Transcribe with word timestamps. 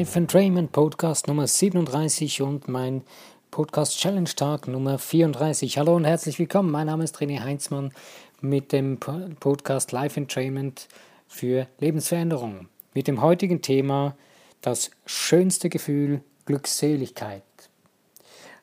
Life 0.00 0.18
Entrainment 0.18 0.72
Podcast 0.72 1.28
Nummer 1.28 1.46
37 1.46 2.40
und 2.40 2.68
mein 2.68 3.02
Podcast 3.50 3.98
Challenge 3.98 4.30
Tag 4.34 4.66
Nummer 4.66 4.96
34. 4.96 5.76
Hallo 5.76 5.94
und 5.94 6.06
herzlich 6.06 6.38
willkommen. 6.38 6.70
Mein 6.70 6.86
Name 6.86 7.04
ist 7.04 7.18
René 7.18 7.40
Heinzmann 7.40 7.92
mit 8.40 8.72
dem 8.72 8.98
Podcast 8.98 9.92
Life 9.92 10.18
Entrainment 10.18 10.88
für 11.28 11.66
Lebensveränderung. 11.80 12.68
Mit 12.94 13.08
dem 13.08 13.20
heutigen 13.20 13.60
Thema 13.60 14.16
das 14.62 14.90
schönste 15.04 15.68
Gefühl 15.68 16.22
Glückseligkeit. 16.46 17.42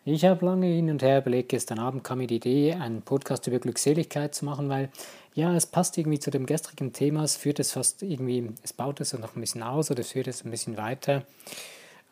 Ich 0.09 0.23
habe 0.23 0.45
lange 0.45 0.67
hin 0.67 0.89
und 0.89 1.01
her 1.01 1.17
überlegt, 1.17 1.49
gestern 1.49 1.79
Abend 1.79 2.01
kam 2.01 2.19
mir 2.19 2.27
die 2.27 2.37
Idee, 2.37 2.75
einen 2.75 3.01
Podcast 3.01 3.45
über 3.47 3.59
Glückseligkeit 3.59 4.33
zu 4.33 4.45
machen, 4.45 4.69
weil 4.69 4.89
ja, 5.33 5.53
es 5.53 5.65
passt 5.65 5.97
irgendwie 5.97 6.17
zu 6.17 6.31
dem 6.31 6.45
gestrigen 6.45 6.93
Thema, 6.93 7.25
es 7.25 7.35
führt 7.35 7.59
es 7.59 7.73
fast 7.73 8.03
irgendwie, 8.03 8.51
es 8.63 8.71
baut 8.71 9.01
es 9.01 9.11
noch 9.11 9.35
ein 9.35 9.41
bisschen 9.41 9.63
aus 9.63 9.91
oder 9.91 9.99
es 9.99 10.13
führt 10.13 10.27
es 10.27 10.45
ein 10.45 10.51
bisschen 10.51 10.77
weiter. 10.77 11.25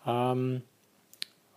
Ähm, 0.05 0.63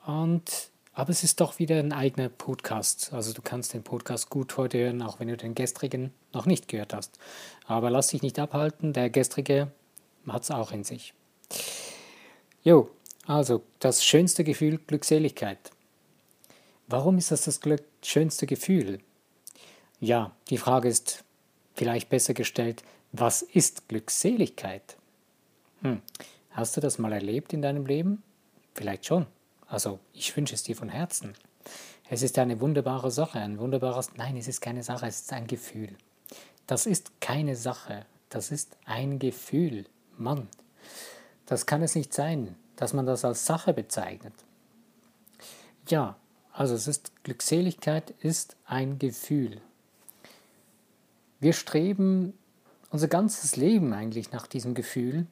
und, 0.07 0.71
aber 0.93 1.11
es 1.11 1.25
ist 1.25 1.41
doch 1.41 1.59
wieder 1.59 1.81
ein 1.81 1.93
eigener 1.93 2.29
Podcast. 2.29 3.13
Also 3.13 3.33
du 3.33 3.43
kannst 3.43 3.75
den 3.75 3.83
Podcast 3.83 4.31
gut 4.31 4.57
heute 4.57 4.79
hören, 4.79 5.03
auch 5.03 5.19
wenn 5.19 5.27
du 5.27 5.37
den 5.37 5.57
gestrigen 5.57 6.13
noch 6.33 6.47
nicht 6.47 6.69
gehört 6.69 6.95
hast. 6.95 7.19
Aber 7.67 7.91
lass 7.91 8.07
dich 8.07 8.23
nicht 8.23 8.39
abhalten, 8.39 8.93
der 8.93 9.11
gestrige 9.11 9.73
hat 10.29 10.45
es 10.45 10.53
auch 10.53 10.71
in 10.71 10.85
sich. 10.85 11.15
Jo, 12.63 12.91
also 13.27 13.65
das 13.81 14.05
schönste 14.05 14.45
Gefühl 14.45 14.79
Glückseligkeit. 14.87 15.73
Warum 16.89 17.19
ist 17.19 17.31
das 17.31 17.45
das 17.45 17.61
schönste 18.03 18.47
Gefühl? 18.47 18.99
Ja, 20.01 20.33
die 20.49 20.57
Frage 20.57 20.89
ist 20.89 21.23
vielleicht 21.75 22.09
besser 22.09 22.33
gestellt, 22.33 22.83
was 23.13 23.43
ist 23.43 23.89
Glückseligkeit? 23.89 24.97
Hm. 25.83 26.01
Hast 26.51 26.77
du 26.77 26.81
das 26.81 26.99
mal 26.99 27.13
erlebt 27.13 27.53
in 27.53 27.63
deinem 27.63 27.85
Leben? 27.85 28.23
Vielleicht 28.75 29.05
schon. 29.07 29.27
Also 29.67 29.99
ich 30.15 30.35
wünsche 30.35 30.55
es 30.55 30.63
dir 30.63 30.75
von 30.75 30.89
Herzen. 30.89 31.35
Es 32.09 32.23
ist 32.23 32.39
eine 32.39 32.61
wunderbare 32.61 33.11
Sache, 33.11 33.39
ein 33.39 33.59
wunderbares, 33.59 34.13
nein, 34.17 34.37
es 34.39 34.49
ist 34.49 34.63
keine 34.63 34.83
Sache, 34.83 35.07
es 35.07 35.21
ist 35.21 35.33
ein 35.33 35.47
Gefühl. 35.47 35.95
Das 36.67 36.87
ist 36.87 37.21
keine 37.21 37.55
Sache, 37.55 38.07
das 38.31 38.51
ist 38.51 38.79
ein 38.87 39.19
Gefühl. 39.19 39.85
Mann, 40.17 40.49
das 41.45 41.67
kann 41.67 41.83
es 41.83 41.95
nicht 41.95 42.15
sein, 42.15 42.57
dass 42.77 42.95
man 42.95 43.05
das 43.05 43.27
als 43.27 43.45
Sache 43.45 43.75
bezeichnet. 43.75 44.33
Ja, 45.89 46.17
also 46.59 46.75
es 46.75 46.89
ist 46.89 47.13
Glückseligkeit 47.23 48.11
ist 48.19 48.57
ein 48.67 48.99
Gefühl. 48.99 49.61
Wir 51.39 51.53
streben 51.53 52.37
unser 52.91 53.07
ganzes 53.07 53.55
Leben 53.55 53.93
eigentlich 53.93 54.33
nach 54.33 54.49
diesem 54.49 54.75
Gefühl 54.75 55.29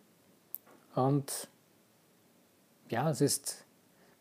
und 0.94 1.48
ja, 2.90 3.10
es 3.10 3.20
ist 3.20 3.64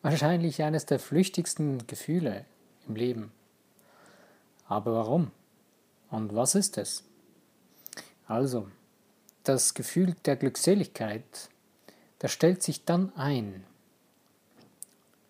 wahrscheinlich 0.02 0.64
eines 0.64 0.88
der 0.88 0.97
flüchtigsten 0.97 1.86
Gefühle 1.86 2.44
im 2.88 2.95
Leben. 2.95 3.31
Aber 4.67 4.95
warum? 4.95 5.30
Und 6.09 6.34
was 6.34 6.56
ist 6.56 6.80
es? 6.80 7.03
Also, 8.25 8.67
das 9.44 9.75
Gefühl 9.75 10.16
der 10.25 10.38
Glückseligkeit, 10.38 11.52
das 12.17 12.31
stellt 12.31 12.64
sich 12.64 12.84
dann 12.84 13.16
ein, 13.16 13.64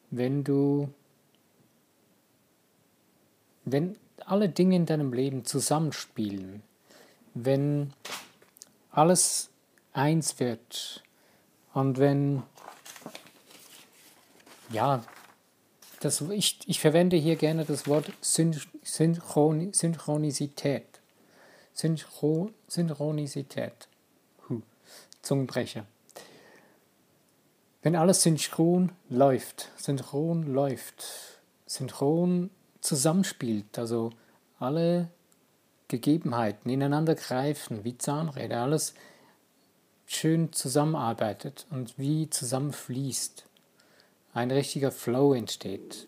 wenn 0.10 0.46
du 0.46 0.90
wenn 3.66 3.98
alle 4.26 4.50
Dinge 4.50 4.76
in 4.76 4.86
deinem 4.86 5.14
Leben 5.14 5.46
zusammenspielen, 5.46 6.64
wenn 7.34 7.94
alles 8.92 9.50
eins 9.94 10.40
wird 10.40 11.04
und 11.74 11.98
wenn, 11.98 12.44
ja, 14.70 15.04
das, 16.00 16.22
ich, 16.22 16.60
ich 16.66 16.80
verwende 16.80 17.18
hier 17.18 17.36
gerne 17.36 17.66
das 17.66 17.88
Wort 17.88 18.12
Synchron, 18.22 19.74
Synchronisität. 19.74 20.86
Synchro, 21.74 22.52
Synchronisität. 22.68 23.88
Huh. 24.48 24.62
Zungenbrecher. 25.22 25.86
Wenn 27.82 27.96
alles 27.96 28.24
synchron 28.24 28.92
läuft, 29.10 29.70
synchron 29.78 30.44
läuft, 30.54 31.06
synchron 31.66 32.50
zusammenspielt, 32.86 33.78
also 33.78 34.12
alle 34.60 35.10
Gegebenheiten 35.88 36.70
ineinander 36.70 37.16
greifen, 37.16 37.84
wie 37.84 37.98
Zahnräder, 37.98 38.62
alles 38.62 38.94
schön 40.06 40.54
zusammenarbeitet 40.54 41.66
und 41.72 41.98
wie 41.98 42.30
zusammenfließt, 42.30 43.46
ein 44.34 44.52
richtiger 44.52 44.92
Flow 44.92 45.34
entsteht, 45.34 46.08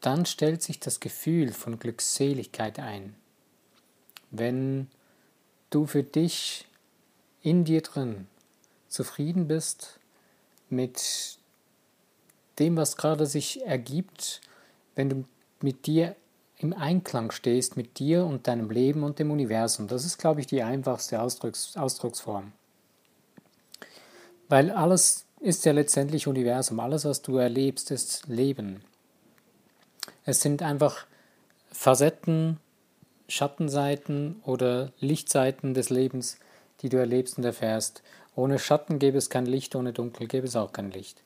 dann 0.00 0.26
stellt 0.26 0.62
sich 0.62 0.80
das 0.80 1.00
Gefühl 1.00 1.52
von 1.52 1.78
Glückseligkeit 1.78 2.78
ein. 2.78 3.14
Wenn 4.30 4.88
du 5.70 5.86
für 5.86 6.02
dich 6.02 6.66
in 7.42 7.64
dir 7.64 7.82
drin 7.82 8.26
zufrieden 8.88 9.46
bist 9.46 10.00
mit 10.70 11.38
dem, 12.58 12.76
was 12.76 12.96
gerade 12.96 13.26
sich 13.26 13.64
ergibt, 13.64 14.40
wenn 14.94 15.08
du 15.08 15.24
mit 15.62 15.86
dir 15.86 16.16
im 16.58 16.72
Einklang 16.72 17.30
stehst, 17.32 17.76
mit 17.76 17.98
dir 17.98 18.24
und 18.24 18.46
deinem 18.46 18.70
Leben 18.70 19.02
und 19.02 19.18
dem 19.18 19.30
Universum. 19.30 19.88
Das 19.88 20.04
ist, 20.04 20.18
glaube 20.18 20.40
ich, 20.40 20.46
die 20.46 20.62
einfachste 20.62 21.20
Ausdrucks 21.20 21.76
Ausdrucksform. 21.76 22.52
Weil 24.48 24.70
alles 24.70 25.26
ist 25.40 25.64
ja 25.64 25.72
letztendlich 25.72 26.26
Universum. 26.26 26.80
Alles, 26.80 27.04
was 27.04 27.22
du 27.22 27.36
erlebst, 27.36 27.90
ist 27.90 28.26
Leben. 28.26 28.82
Es 30.24 30.40
sind 30.40 30.62
einfach 30.62 31.06
Facetten, 31.70 32.58
Schattenseiten 33.28 34.40
oder 34.44 34.92
Lichtseiten 34.98 35.74
des 35.74 35.90
Lebens, 35.90 36.38
die 36.80 36.88
du 36.88 36.96
erlebst 36.96 37.38
und 37.38 37.44
erfährst. 37.44 38.02
Ohne 38.34 38.58
Schatten 38.58 38.98
gäbe 38.98 39.18
es 39.18 39.30
kein 39.30 39.46
Licht, 39.46 39.74
ohne 39.76 39.92
Dunkel 39.92 40.26
gäbe 40.26 40.46
es 40.46 40.56
auch 40.56 40.72
kein 40.72 40.90
Licht. 40.90 41.22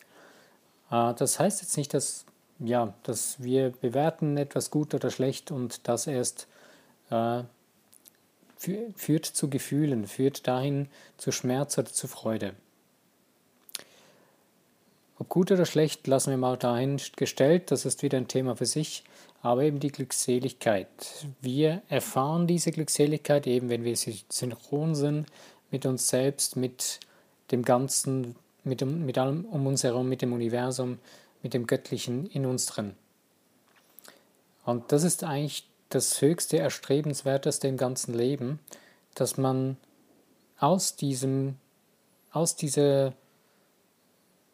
Ah, 0.89 1.13
das 1.13 1.39
heißt 1.39 1.63
jetzt 1.63 1.77
nicht, 1.77 1.95
dass 1.95 2.25
ja, 2.60 2.94
dass 3.03 3.43
wir 3.43 3.71
bewerten 3.71 4.37
etwas 4.37 4.71
gut 4.71 4.94
oder 4.94 5.10
schlecht 5.10 5.50
und 5.50 5.88
das 5.88 6.06
erst 6.06 6.47
äh, 7.10 7.43
führt 8.56 9.25
zu 9.25 9.48
Gefühlen, 9.48 10.06
führt 10.06 10.47
dahin 10.47 10.88
zu 11.16 11.32
Schmerz 11.32 11.78
oder 11.78 11.91
zu 11.91 12.06
Freude. 12.06 12.54
Ob 15.19 15.28
gut 15.28 15.50
oder 15.50 15.66
schlecht, 15.66 16.06
lassen 16.06 16.31
wir 16.31 16.37
mal 16.38 16.56
dahingestellt, 16.56 17.71
das 17.71 17.84
ist 17.84 18.03
wieder 18.03 18.19
ein 18.19 18.28
Thema 18.28 18.56
für 18.56 18.66
sich, 18.66 19.04
aber 19.42 19.65
eben 19.65 19.81
die 19.81 19.92
Glückseligkeit. 19.92 20.88
Wir 21.41 21.82
erfahren 21.88 22.47
diese 22.47 22.71
Glückseligkeit 22.71 23.47
eben, 23.47 23.71
wenn 23.71 23.84
wir 23.84 23.97
synchron 23.97 24.94
sind 24.94 25.27
mit 25.71 25.87
uns 25.87 26.09
selbst, 26.09 26.56
mit 26.56 27.00
dem 27.50 27.62
Ganzen, 27.62 28.34
mit, 28.65 28.84
mit 28.84 29.19
allem 29.19 29.44
um 29.47 29.66
uns 29.66 29.84
herum, 29.84 30.09
mit 30.09 30.22
dem 30.22 30.32
Universum, 30.32 30.98
mit 31.43 31.55
dem 31.55 31.67
Göttlichen 31.67 32.27
in 32.27 32.47
uns 32.47 32.67
drin. 32.67 32.95
Und 34.65 34.93
das 34.93 35.05
ist 35.05 35.25
eigentlich 35.25 35.69
das 35.89 36.21
höchste 36.21 36.59
Erstrebenswerteste 36.59 37.69
im 37.69 37.77
ganzen 37.77 38.15
Leben, 38.15 38.61
dass 39.15 39.37
man 39.37 39.77
aus 40.59 40.97
diesem, 40.97 41.56
aus 42.33 42.55
dieser 42.55 43.15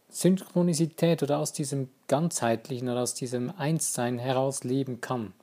Synchronisität 0.09 1.23
oder 1.23 1.39
aus 1.39 1.53
diesem 1.53 1.91
ganzheitlichen 2.09 2.89
oder 2.89 3.03
aus 3.03 3.15
diesem 3.15 3.53
Einssein 3.59 4.19
heraus 4.19 4.65
leben 4.65 5.01
kann. 5.01 5.35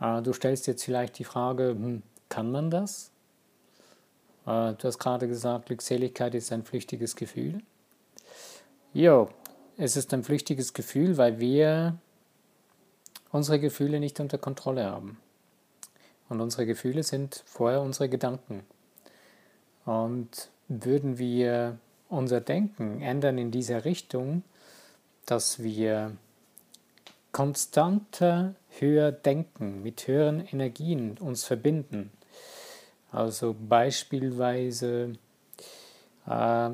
Äh, 0.00 0.22
du 0.22 0.32
stellst 0.32 0.66
jetzt 0.66 0.82
vielleicht 0.82 1.18
die 1.18 1.24
Frage, 1.24 1.68
hm, 1.68 2.02
kann 2.28 2.50
man 2.50 2.70
das? 2.70 3.10
Äh, 4.46 4.72
du 4.72 4.78
hast 4.82 4.98
gerade 4.98 5.28
gesagt, 5.28 5.66
Glückseligkeit 5.66 6.34
ist 6.34 6.50
ein 6.50 6.64
flüchtiges 6.64 7.14
Gefühl. 7.14 7.60
Jo, 8.92 9.28
es 9.82 9.96
ist 9.96 10.12
ein 10.12 10.22
flüchtiges 10.22 10.74
Gefühl, 10.74 11.16
weil 11.16 11.40
wir 11.40 11.96
unsere 13.32 13.58
Gefühle 13.58 13.98
nicht 13.98 14.20
unter 14.20 14.36
Kontrolle 14.36 14.84
haben. 14.84 15.18
Und 16.28 16.42
unsere 16.42 16.66
Gefühle 16.66 17.02
sind 17.02 17.42
vorher 17.46 17.80
unsere 17.80 18.10
Gedanken. 18.10 18.62
Und 19.86 20.50
würden 20.68 21.16
wir 21.16 21.78
unser 22.10 22.42
Denken 22.42 23.00
ändern 23.00 23.38
in 23.38 23.50
dieser 23.50 23.86
Richtung, 23.86 24.42
dass 25.24 25.62
wir 25.62 26.12
konstanter 27.32 28.54
höher 28.78 29.12
denken, 29.12 29.82
mit 29.82 30.06
höheren 30.06 30.46
Energien 30.46 31.16
uns 31.16 31.44
verbinden. 31.44 32.10
Also 33.12 33.56
beispielsweise 33.58 35.14
äh, 36.26 36.70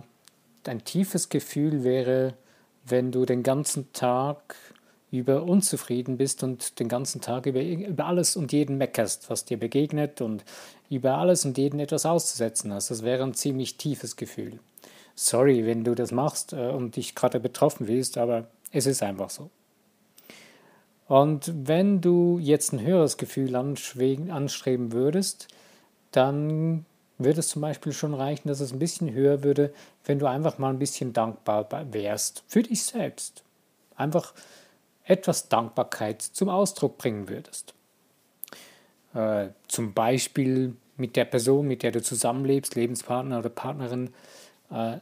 ein 0.65 0.85
tiefes 0.85 1.29
Gefühl 1.29 1.85
wäre, 1.85 2.35
wenn 2.89 3.13
du 3.13 3.25
den 3.25 3.43
ganzen 3.43 3.93
Tag 3.93 4.57
über 5.11 5.45
unzufrieden 5.45 6.17
bist 6.17 6.43
und 6.43 6.79
den 6.81 6.89
ganzen 6.89 7.21
Tag 7.21 7.47
über, 7.47 7.63
über 7.63 8.07
alles 8.07 8.37
und 8.37 8.53
jeden 8.53 8.77
meckerst, 8.77 9.31
was 9.31 9.45
dir 9.45 9.59
begegnet 9.59 10.21
und 10.21 10.45
über 10.91 11.19
alles 11.19 11.45
und 11.45 11.59
jeden 11.59 11.81
etwas 11.81 12.07
auszusetzen 12.07 12.73
hast. 12.73 12.91
Das 12.91 13.03
wäre 13.03 13.23
ein 13.23 13.35
ziemlich 13.35 13.77
tiefes 13.77 14.17
Gefühl. 14.17 14.59
sorry, 15.15 15.65
wenn 15.65 15.83
du 15.83 15.95
das 15.95 16.13
machst 16.13 16.53
äh, 16.53 16.69
und 16.69 16.97
dich 16.97 17.15
gerade 17.15 17.41
betroffen 17.41 17.87
fühlst, 17.87 18.19
aber 18.19 18.49
es 18.71 18.87
ist 18.87 19.03
einfach 19.03 19.31
so. 19.31 19.51
Und 21.09 21.53
wenn 21.55 22.01
du 22.01 22.39
jetzt 22.41 22.73
ein 22.73 22.81
höheres 22.81 23.17
Gefühl 23.17 23.55
anstreben 23.55 24.93
würdest, 24.93 25.49
dann 26.11 26.85
würde 27.19 27.41
es 27.41 27.49
zum 27.49 27.63
Beispiel 27.63 27.93
schon 27.93 28.15
reichen, 28.15 28.49
dass 28.49 28.61
es 28.61 28.73
ein 28.73 28.79
bisschen 28.79 29.13
höher 29.13 29.43
würde, 29.43 29.73
wenn 30.05 30.19
du 30.19 30.27
einfach 30.27 30.59
mal 30.59 30.71
ein 30.71 30.79
bisschen 30.79 31.13
dankbar 31.13 31.67
wärst 31.93 32.45
für 32.47 32.63
dich 32.63 32.85
selbst. 32.85 33.43
Einfach 33.97 34.35
etwas 35.05 35.49
Dankbarkeit 35.49 36.23
zum 36.23 36.49
Ausdruck 36.49 36.99
bringen 36.99 37.29
würdest. 37.29 37.75
Äh, 39.15 39.49
zum 39.69 39.95
Beispiel 39.95 40.77
mit 40.97 41.17
der 41.17 41.25
Person, 41.25 41.67
mit 41.67 41.83
der 41.83 41.93
du 41.93 42.03
zusammenlebst, 42.03 42.75
Lebenspartner 42.75 43.39
oder 43.39 43.49
Partnerin, 43.49 44.13
äh, 44.71 44.99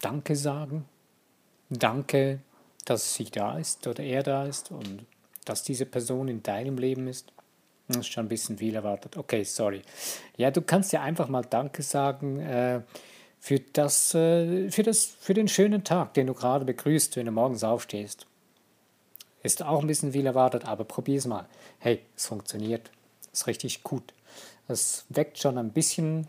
Danke 0.00 0.36
sagen. 0.36 0.84
Danke, 1.70 2.40
dass 2.84 3.14
sie 3.14 3.24
da 3.24 3.58
ist 3.58 3.86
oder 3.86 4.02
er 4.02 4.22
da 4.22 4.44
ist 4.44 4.70
und 4.70 5.06
dass 5.44 5.62
diese 5.62 5.86
Person 5.86 6.28
in 6.28 6.42
deinem 6.42 6.78
Leben 6.78 7.08
ist. 7.08 7.32
Das 7.88 7.98
ist 7.98 8.08
schon 8.08 8.26
ein 8.26 8.28
bisschen 8.28 8.58
viel 8.58 8.74
erwartet. 8.74 9.16
Okay, 9.16 9.44
sorry. 9.44 9.82
Ja, 10.36 10.50
du 10.50 10.60
kannst 10.60 10.92
ja 10.92 11.02
einfach 11.02 11.28
mal 11.28 11.42
Danke 11.42 11.82
sagen 11.82 12.38
äh, 12.40 12.82
für, 13.40 13.60
das, 13.60 14.14
äh, 14.14 14.70
für, 14.70 14.82
das, 14.82 15.04
für 15.04 15.32
den 15.32 15.48
schönen 15.48 15.84
Tag, 15.84 16.12
den 16.14 16.26
du 16.26 16.34
gerade 16.34 16.66
begrüßt, 16.66 17.16
wenn 17.16 17.26
du 17.26 17.32
morgens 17.32 17.64
aufstehst. 17.64 18.26
Ist 19.42 19.62
auch 19.62 19.80
ein 19.80 19.86
bisschen 19.86 20.12
viel 20.12 20.26
erwartet, 20.26 20.66
aber 20.66 20.84
probier 20.84 21.16
es 21.16 21.26
mal. 21.26 21.46
Hey, 21.78 22.02
es 22.14 22.26
funktioniert. 22.26 22.90
Ist 23.32 23.46
richtig 23.46 23.82
gut. 23.82 24.12
Es 24.66 25.06
weckt 25.08 25.38
schon 25.38 25.56
ein 25.56 25.70
bisschen 25.70 26.26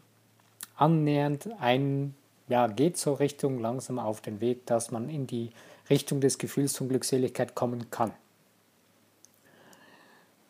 annähernd 0.78 1.50
ein, 1.60 2.16
ja, 2.48 2.68
geht 2.68 2.98
so 2.98 3.14
Richtung 3.14 3.60
langsam 3.60 4.00
auf 4.00 4.22
den 4.22 4.40
Weg, 4.40 4.66
dass 4.66 4.92
man 4.92 5.10
in 5.10 5.28
die 5.28 5.52
Richtung 5.90 6.22
des 6.22 6.38
Gefühls 6.38 6.78
von 6.78 6.88
Glückseligkeit 6.88 7.54
kommen 7.56 7.92
kann. 7.92 8.14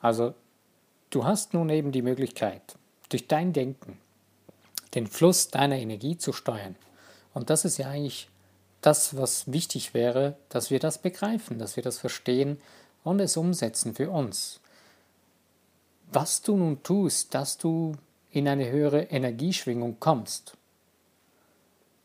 Also, 0.01 0.33
du 1.09 1.25
hast 1.25 1.53
nun 1.53 1.69
eben 1.69 1.91
die 1.91 2.01
Möglichkeit, 2.01 2.61
durch 3.09 3.27
dein 3.27 3.53
Denken 3.53 3.97
den 4.95 5.07
Fluss 5.07 5.49
deiner 5.49 5.77
Energie 5.77 6.17
zu 6.17 6.33
steuern. 6.33 6.75
Und 7.33 7.49
das 7.49 7.65
ist 7.65 7.77
ja 7.77 7.89
eigentlich 7.89 8.29
das, 8.81 9.15
was 9.15 9.51
wichtig 9.51 9.93
wäre, 9.93 10.35
dass 10.49 10.71
wir 10.71 10.79
das 10.79 10.97
begreifen, 10.97 11.59
dass 11.59 11.75
wir 11.75 11.83
das 11.83 11.97
verstehen 11.97 12.59
und 13.03 13.19
es 13.19 13.37
umsetzen 13.37 13.93
für 13.95 14.09
uns. 14.09 14.59
Was 16.11 16.41
du 16.41 16.57
nun 16.57 16.81
tust, 16.81 17.35
dass 17.35 17.57
du 17.57 17.95
in 18.31 18.47
eine 18.47 18.69
höhere 18.69 19.03
Energieschwingung 19.03 19.97
kommst, 19.99 20.57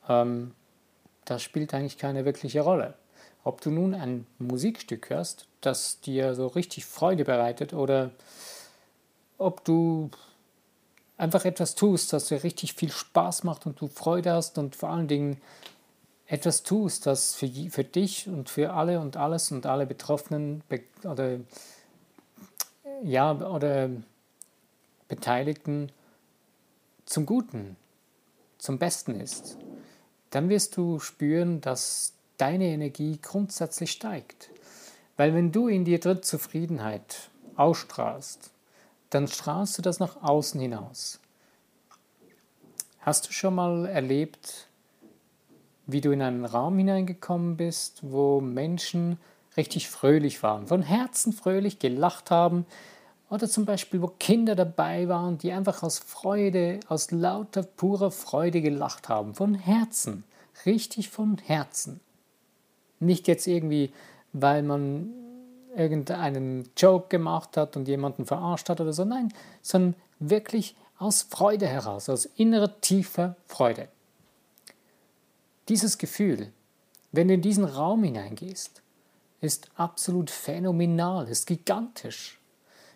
ähm, 0.08 0.52
das 1.24 1.42
spielt 1.42 1.72
eigentlich 1.72 1.96
keine 1.96 2.24
wirkliche 2.24 2.60
Rolle. 2.60 2.94
Ob 3.44 3.60
du 3.60 3.70
nun 3.70 3.94
ein 3.94 4.26
Musikstück 4.38 5.10
hörst, 5.10 5.46
das 5.60 6.00
dir 6.00 6.34
so 6.34 6.48
richtig 6.48 6.84
Freude 6.84 7.24
bereitet 7.24 7.72
oder 7.72 8.10
ob 9.44 9.64
du 9.64 10.10
einfach 11.16 11.44
etwas 11.44 11.74
tust, 11.74 12.12
das 12.12 12.28
dir 12.28 12.42
richtig 12.42 12.74
viel 12.74 12.90
Spaß 12.90 13.44
macht 13.44 13.66
und 13.66 13.80
du 13.80 13.88
Freude 13.88 14.32
hast 14.32 14.58
und 14.58 14.74
vor 14.74 14.90
allen 14.90 15.08
Dingen 15.08 15.40
etwas 16.26 16.62
tust, 16.62 17.06
das 17.06 17.34
für, 17.34 17.48
für 17.70 17.84
dich 17.84 18.28
und 18.28 18.48
für 18.48 18.72
alle 18.72 19.00
und 19.00 19.16
alles 19.16 19.52
und 19.52 19.66
alle 19.66 19.86
Betroffenen 19.86 20.62
be 20.68 20.80
oder, 21.04 21.38
ja, 23.02 23.32
oder 23.32 23.90
Beteiligten 25.08 25.92
zum 27.04 27.26
Guten, 27.26 27.76
zum 28.58 28.78
Besten 28.78 29.20
ist, 29.20 29.58
dann 30.30 30.48
wirst 30.48 30.76
du 30.76 30.98
spüren, 30.98 31.60
dass 31.60 32.14
deine 32.38 32.66
Energie 32.66 33.18
grundsätzlich 33.20 33.92
steigt. 33.92 34.50
Weil 35.16 35.34
wenn 35.34 35.52
du 35.52 35.68
in 35.68 35.84
dir 35.84 36.00
drin 36.00 36.22
Zufriedenheit 36.22 37.28
ausstrahlst, 37.56 38.50
dann 39.14 39.28
strahlst 39.28 39.78
du 39.78 39.82
das 39.82 40.00
nach 40.00 40.22
außen 40.22 40.60
hinaus. 40.60 41.20
Hast 43.00 43.28
du 43.28 43.32
schon 43.32 43.54
mal 43.54 43.86
erlebt, 43.86 44.68
wie 45.86 46.00
du 46.00 46.10
in 46.10 46.22
einen 46.22 46.44
Raum 46.44 46.78
hineingekommen 46.78 47.56
bist, 47.56 48.00
wo 48.02 48.40
Menschen 48.40 49.18
richtig 49.56 49.88
fröhlich 49.88 50.42
waren, 50.42 50.66
von 50.66 50.82
Herzen 50.82 51.32
fröhlich 51.32 51.78
gelacht 51.78 52.30
haben, 52.30 52.66
oder 53.30 53.48
zum 53.48 53.64
Beispiel, 53.64 54.02
wo 54.02 54.08
Kinder 54.08 54.54
dabei 54.54 55.08
waren, 55.08 55.38
die 55.38 55.50
einfach 55.52 55.82
aus 55.82 55.98
Freude, 55.98 56.80
aus 56.88 57.10
lauter 57.10 57.62
purer 57.62 58.10
Freude 58.10 58.60
gelacht 58.60 59.08
haben, 59.08 59.34
von 59.34 59.54
Herzen, 59.54 60.24
richtig 60.66 61.08
von 61.08 61.38
Herzen. 61.38 62.00
Nicht 63.00 63.26
jetzt 63.26 63.46
irgendwie, 63.46 63.92
weil 64.32 64.62
man 64.62 65.12
irgendeinen 65.76 66.68
Joke 66.76 67.08
gemacht 67.08 67.56
hat 67.56 67.76
und 67.76 67.88
jemanden 67.88 68.26
verarscht 68.26 68.68
hat 68.68 68.80
oder 68.80 68.92
so, 68.92 69.04
nein, 69.04 69.32
sondern 69.62 69.94
wirklich 70.18 70.76
aus 70.98 71.22
Freude 71.22 71.66
heraus, 71.66 72.08
aus 72.08 72.24
innerer 72.24 72.80
tiefer 72.80 73.36
Freude. 73.46 73.88
Dieses 75.68 75.98
Gefühl, 75.98 76.52
wenn 77.12 77.28
du 77.28 77.34
in 77.34 77.42
diesen 77.42 77.64
Raum 77.64 78.04
hineingehst, 78.04 78.82
ist 79.40 79.68
absolut 79.76 80.30
phänomenal, 80.30 81.28
ist 81.28 81.46
gigantisch. 81.46 82.40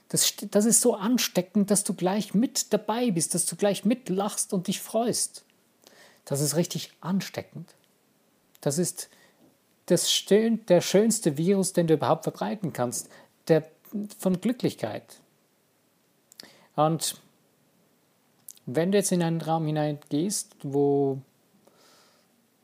Das, 0.09 0.35
das 0.51 0.65
ist 0.65 0.81
so 0.81 0.95
ansteckend, 0.95 1.71
dass 1.71 1.85
du 1.85 1.93
gleich 1.95 2.35
mit 2.35 2.73
dabei 2.73 3.11
bist, 3.11 3.35
dass 3.35 3.47
du 3.47 3.57
gleich 3.57 3.85
mitlachst 3.85 4.53
und 4.53 4.67
dich 4.67 4.81
freust. 4.81 5.45
Das 6.25 6.41
ist 6.41 6.57
richtig 6.57 6.93
ansteckend. 7.01 7.75
Das 8.61 8.79
ist 8.79 9.11
das 9.91 10.13
schön, 10.13 10.65
der 10.67 10.81
schönste 10.81 11.37
Virus, 11.37 11.73
den 11.73 11.87
du 11.87 11.95
überhaupt 11.95 12.25
verbreiten 12.25 12.73
kannst, 12.73 13.09
der 13.49 13.65
von 14.19 14.41
Glücklichkeit. 14.41 15.21
Und 16.77 17.17
wenn 18.67 18.93
du 18.93 18.99
jetzt 18.99 19.13
in 19.13 19.23
einen 19.23 19.41
Raum 19.41 19.67
hineingehst, 19.67 20.57
wo 20.63 21.19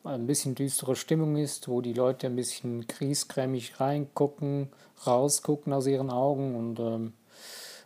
ein 0.05 0.27
bisschen 0.27 0.55
düstere 0.55 0.97
Stimmung 0.97 1.37
ist, 1.37 1.67
wo 1.67 1.81
die 1.81 1.95
Leute 1.95 2.27
ein 2.27 2.37
bisschen 2.37 2.87
kriesgrämig 2.87 3.81
reingucken, 3.81 4.69
rausgucken 5.07 5.73
aus 5.73 5.87
ihren 5.87 6.11
Augen 6.11 6.55
und 6.57 6.79
ähm, 6.79 7.15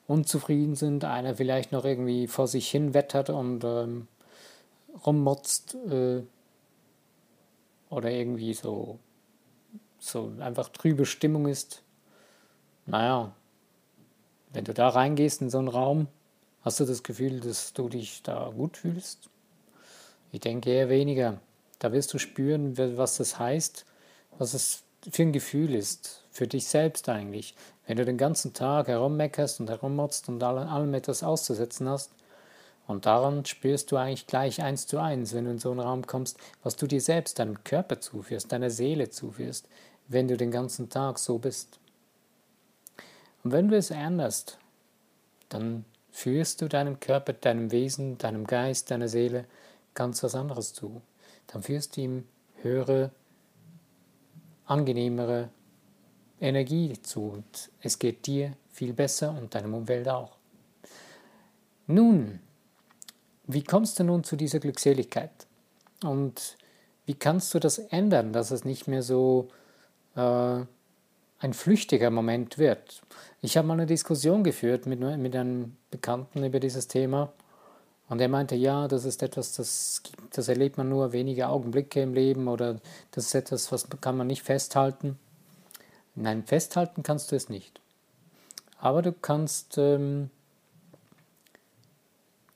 unzufrieden 0.09 0.75
sind, 0.75 1.05
einer 1.05 1.37
vielleicht 1.37 1.71
noch 1.71 1.85
irgendwie 1.85 2.27
vor 2.27 2.49
sich 2.49 2.69
hin 2.69 2.93
wettert 2.93 3.31
und 3.31 3.63
ähm, 3.63 4.09
rummotzt 5.07 5.77
äh, 5.89 6.23
oder 7.89 8.11
irgendwie 8.11 8.55
so 8.55 8.99
so 9.99 10.33
einfach 10.41 10.69
trübe 10.69 11.07
Stimmung 11.07 11.47
ist, 11.47 11.83
naja, 12.87 13.33
wenn 14.53 14.65
du 14.65 14.73
da 14.73 14.89
reingehst 14.89 15.43
in 15.43 15.51
so 15.51 15.59
einen 15.59 15.69
Raum, 15.69 16.09
hast 16.63 16.81
du 16.81 16.85
das 16.85 17.03
Gefühl, 17.03 17.41
dass 17.41 17.73
du 17.73 17.89
dich 17.89 18.23
da 18.23 18.51
gut 18.57 18.79
fühlst? 18.79 19.29
Ich 20.33 20.41
denke 20.41 20.71
eher 20.71 20.89
weniger. 20.89 21.41
Da 21.79 21.93
wirst 21.93 22.13
du 22.13 22.19
spüren, 22.19 22.77
was 22.97 23.19
das 23.19 23.39
heißt, 23.39 23.85
was 24.39 24.55
es 24.55 24.83
für 25.11 25.23
ein 25.23 25.33
Gefühl 25.33 25.75
ist, 25.75 26.25
für 26.31 26.47
dich 26.47 26.67
selbst 26.67 27.09
eigentlich. 27.09 27.55
Wenn 27.87 27.97
du 27.97 28.05
den 28.05 28.19
ganzen 28.19 28.53
Tag 28.53 28.89
herummeckerst 28.89 29.61
und 29.61 29.71
herummotzt 29.71 30.29
und 30.29 30.43
allem 30.43 30.95
etwas 30.95 31.23
auszusetzen 31.23 31.89
hast, 31.89 32.11
und 32.89 33.05
daran 33.05 33.45
spürst 33.45 33.93
du 33.93 33.97
eigentlich 33.97 34.27
gleich 34.27 34.63
eins 34.63 34.87
zu 34.87 34.99
eins, 34.99 35.35
wenn 35.35 35.45
du 35.45 35.51
in 35.51 35.59
so 35.59 35.71
einen 35.71 35.81
Raum 35.81 36.07
kommst, 36.07 36.39
was 36.63 36.75
du 36.75 36.87
dir 36.87 37.03
selbst, 37.03 37.39
deinem 37.39 37.63
Körper 37.63 38.01
zuführst, 38.01 38.51
deiner 38.51 38.71
Seele 38.71 39.11
zuführst, 39.11 39.69
wenn 40.09 40.27
du 40.27 40.39
den 40.39 40.51
ganzen 40.51 40.89
Tag 40.89 41.19
so 41.19 41.39
bist. 41.39 41.79
Und 43.45 43.53
wenn 43.53 43.69
du 43.69 43.77
es 43.77 43.91
änderst, 43.91 44.59
dann 45.51 45.85
führst 46.11 46.63
du 46.63 46.69
deinem 46.69 46.99
Körper, 46.99 47.35
deinem 47.35 47.71
Wesen, 47.73 48.17
deinem 48.17 48.47
Geist, 48.47 48.91
deiner 48.91 49.09
Seele 49.09 49.45
ganz 49.93 50.23
was 50.23 50.35
anderes 50.35 50.73
zu. 50.73 51.03
Dann 51.47 51.63
führst 51.63 51.99
du 51.99 52.01
ihm 52.01 52.25
höhere, 52.63 53.11
angenehmere 54.65 55.51
Energie 56.41 56.95
zu 57.03 57.25
und 57.29 57.71
es 57.83 57.99
geht 57.99 58.27
dir 58.27 58.55
viel 58.71 58.95
besser 58.95 59.37
und 59.37 59.55
deinem 59.55 59.75
Umwelt 59.75 60.09
auch. 60.09 60.39
Nun, 61.87 62.41
wie 63.49 63.65
kommst 63.65 63.99
du 63.99 64.05
nun 64.05 64.25
zu 64.25 64.37
dieser 64.37 64.61
Glückseligkeit? 64.61 65.31
Und 66.05 66.57
wie 67.07 67.15
kannst 67.15 67.53
du 67.55 67.59
das 67.59 67.79
ändern, 67.79 68.33
dass 68.33 68.51
es 68.51 68.65
nicht 68.65 68.87
mehr 68.87 69.03
so 69.03 69.49
äh, 70.15 70.21
ein 71.41 71.53
flüchtiger 71.53 72.11
Moment 72.11 72.59
wird? 72.59 73.03
Ich 73.41 73.57
habe 73.57 73.67
mal 73.67 73.75
eine 73.75 73.87
Diskussion 73.87 74.45
geführt 74.45 74.87
mit, 74.87 75.01
mit 75.01 75.35
einem 75.35 75.77
Bekannten 75.91 76.45
über 76.45 76.61
dieses 76.61 76.89
Thema 76.89 77.33
und 78.09 78.21
er 78.21 78.29
meinte, 78.29 78.55
ja, 78.55 78.87
das 78.87 79.07
ist 79.07 79.23
etwas, 79.23 79.55
das, 79.55 80.03
das 80.31 80.49
erlebt 80.49 80.77
man 80.77 80.91
nur 80.91 81.13
wenige 81.13 81.49
Augenblicke 81.49 82.03
im 82.03 82.15
Leben 82.15 82.49
oder 82.49 82.81
das 83.13 83.27
ist 83.27 83.35
etwas, 83.35 83.73
was 83.73 83.89
kann 84.01 84.17
man 84.17 84.27
nicht 84.27 84.43
festhalten. 84.43 85.19
Nein, 86.15 86.45
festhalten 86.45 87.03
kannst 87.03 87.33
du 87.33 87.37
es 87.37 87.49
nicht. 87.49 87.81
Aber 88.81 89.03
du 89.03 89.13
kannst 89.13 89.79
ähm, 89.79 90.31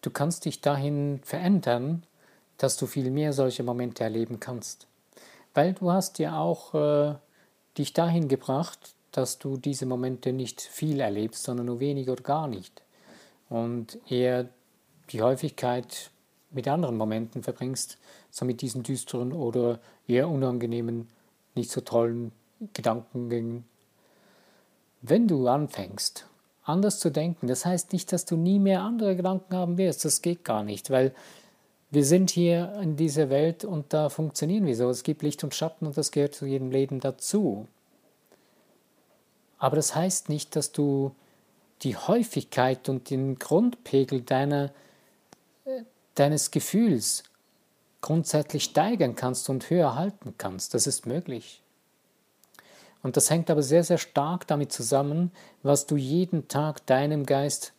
du 0.03 0.11
kannst 0.11 0.45
dich 0.45 0.61
dahin 0.61 1.21
verändern, 1.25 2.03
dass 2.59 2.77
du 2.77 2.87
viel 2.87 3.11
mehr 3.11 3.33
solche 3.33 3.63
Momente 3.63 4.05
erleben 4.05 4.39
kannst. 4.39 4.87
Weil 5.55 5.73
du 5.73 5.91
hast 5.91 6.19
ja 6.19 6.39
auch 6.39 6.75
äh, 6.75 7.15
dich 7.79 7.93
dahin 7.93 8.29
gebracht, 8.29 8.95
dass 9.11 9.39
du 9.39 9.57
diese 9.57 9.87
Momente 9.87 10.33
nicht 10.33 10.61
viel 10.61 11.01
erlebst, 11.01 11.45
sondern 11.45 11.67
nur 11.67 11.81
wenig 11.81 12.09
oder 12.09 12.23
gar 12.23 12.49
nicht. 12.49 12.83
Und 13.49 13.99
eher 14.11 14.49
die 15.11 15.23
Häufigkeit 15.23 16.11
mit 16.51 16.69
anderen 16.69 16.97
Momenten 16.97 17.43
verbringst, 17.43 17.99
so 18.31 18.45
mit 18.45 18.63
diesen 18.63 18.83
düsteren 18.83 19.33
oder 19.33 19.81
eher 20.07 20.29
unangenehmen, 20.29 21.09
nicht 21.55 21.71
so 21.71 21.81
tollen 21.83 22.33
Gedankengängen. 22.73 23.65
Wenn 25.03 25.29
du 25.29 25.49
anfängst, 25.49 26.27
anders 26.65 26.99
zu 26.99 27.11
denken, 27.11 27.47
das 27.47 27.65
heißt 27.65 27.93
nicht, 27.93 28.13
dass 28.13 28.25
du 28.25 28.37
nie 28.37 28.59
mehr 28.59 28.83
andere 28.83 29.17
Gedanken 29.17 29.55
haben 29.55 29.79
wirst, 29.79 30.05
das 30.05 30.23
geht 30.23 30.45
gar 30.45 30.63
nicht, 30.63 30.91
weil 30.91 31.13
wir 31.91 32.05
sind 32.05 32.31
hier 32.31 32.73
in 32.81 32.97
dieser 32.97 33.29
Welt 33.29 33.65
und 33.65 33.93
da 33.93 34.09
funktionieren 34.09 34.65
wir 34.65 34.75
so. 34.75 34.89
Es 34.89 35.03
gibt 35.03 35.23
Licht 35.23 35.45
und 35.45 35.55
Schatten 35.55 35.87
und 35.87 35.97
das 35.97 36.11
gehört 36.11 36.35
zu 36.35 36.47
jedem 36.47 36.71
Leben 36.71 37.01
dazu. 37.01 37.69
Aber 39.59 39.77
das 39.77 39.95
heißt 39.95 40.31
nicht, 40.31 40.57
dass 40.57 40.73
du 40.73 41.15
die 41.83 41.97
Häufigkeit 41.97 42.89
und 42.89 43.11
den 43.11 43.39
Grundpegel 43.39 44.23
deiner, 44.23 44.71
äh, 45.67 45.83
deines 46.15 46.51
Gefühls 46.51 47.25
grundsätzlich 48.01 48.65
steigern 48.65 49.15
kannst 49.15 49.51
und 49.51 49.69
höher 49.71 49.95
halten 49.95 50.35
kannst. 50.39 50.75
Das 50.75 50.87
ist 50.87 51.07
möglich. 51.07 51.62
Und 53.03 53.17
das 53.17 53.31
hängt 53.31 53.51
aber 53.51 53.63
sehr, 53.63 53.85
sehr 53.85 53.99
stark 53.99 54.47
damit 54.47 54.73
zusammen, 54.73 55.33
was 55.63 55.87
du 55.87 55.97
jeden 55.97 56.49
Tag 56.49 56.87
deinem 56.87 57.27
Geist 57.27 57.73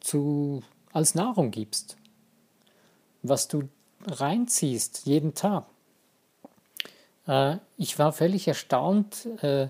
zu, 0.00 0.62
als 0.92 1.14
Nahrung 1.14 1.50
gibst 1.50 1.96
was 3.28 3.48
du 3.48 3.68
reinziehst 4.06 5.06
jeden 5.06 5.34
Tag. 5.34 5.64
Äh, 7.26 7.56
ich 7.76 7.98
war 7.98 8.12
völlig 8.12 8.46
erstaunt, 8.48 9.26
äh, 9.42 9.68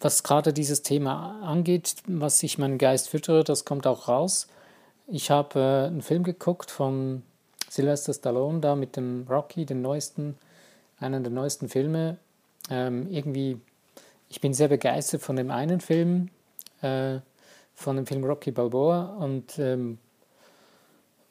was 0.00 0.22
gerade 0.22 0.52
dieses 0.52 0.82
Thema 0.82 1.40
angeht, 1.42 1.96
was 2.06 2.42
ich 2.42 2.58
meinen 2.58 2.78
Geist 2.78 3.08
füttere, 3.08 3.42
das 3.44 3.64
kommt 3.64 3.86
auch 3.86 4.08
raus. 4.08 4.46
Ich 5.06 5.30
habe 5.30 5.58
äh, 5.58 5.86
einen 5.86 6.02
Film 6.02 6.24
geguckt 6.24 6.70
von 6.70 7.22
Sylvester 7.68 8.14
Stallone 8.14 8.60
da 8.60 8.76
mit 8.76 8.96
dem 8.96 9.26
Rocky, 9.28 9.66
den 9.66 9.82
neuesten, 9.82 10.36
einer 10.98 11.20
der 11.20 11.32
neuesten 11.32 11.68
Filme. 11.68 12.18
Ähm, 12.70 13.10
irgendwie, 13.10 13.60
ich 14.28 14.40
bin 14.40 14.54
sehr 14.54 14.68
begeistert 14.68 15.22
von 15.22 15.36
dem 15.36 15.50
einen 15.50 15.80
Film, 15.80 16.30
äh, 16.82 17.18
von 17.74 17.96
dem 17.96 18.06
Film 18.06 18.24
Rocky 18.24 18.50
Balboa 18.50 19.16
und 19.18 19.58
ähm, 19.58 19.98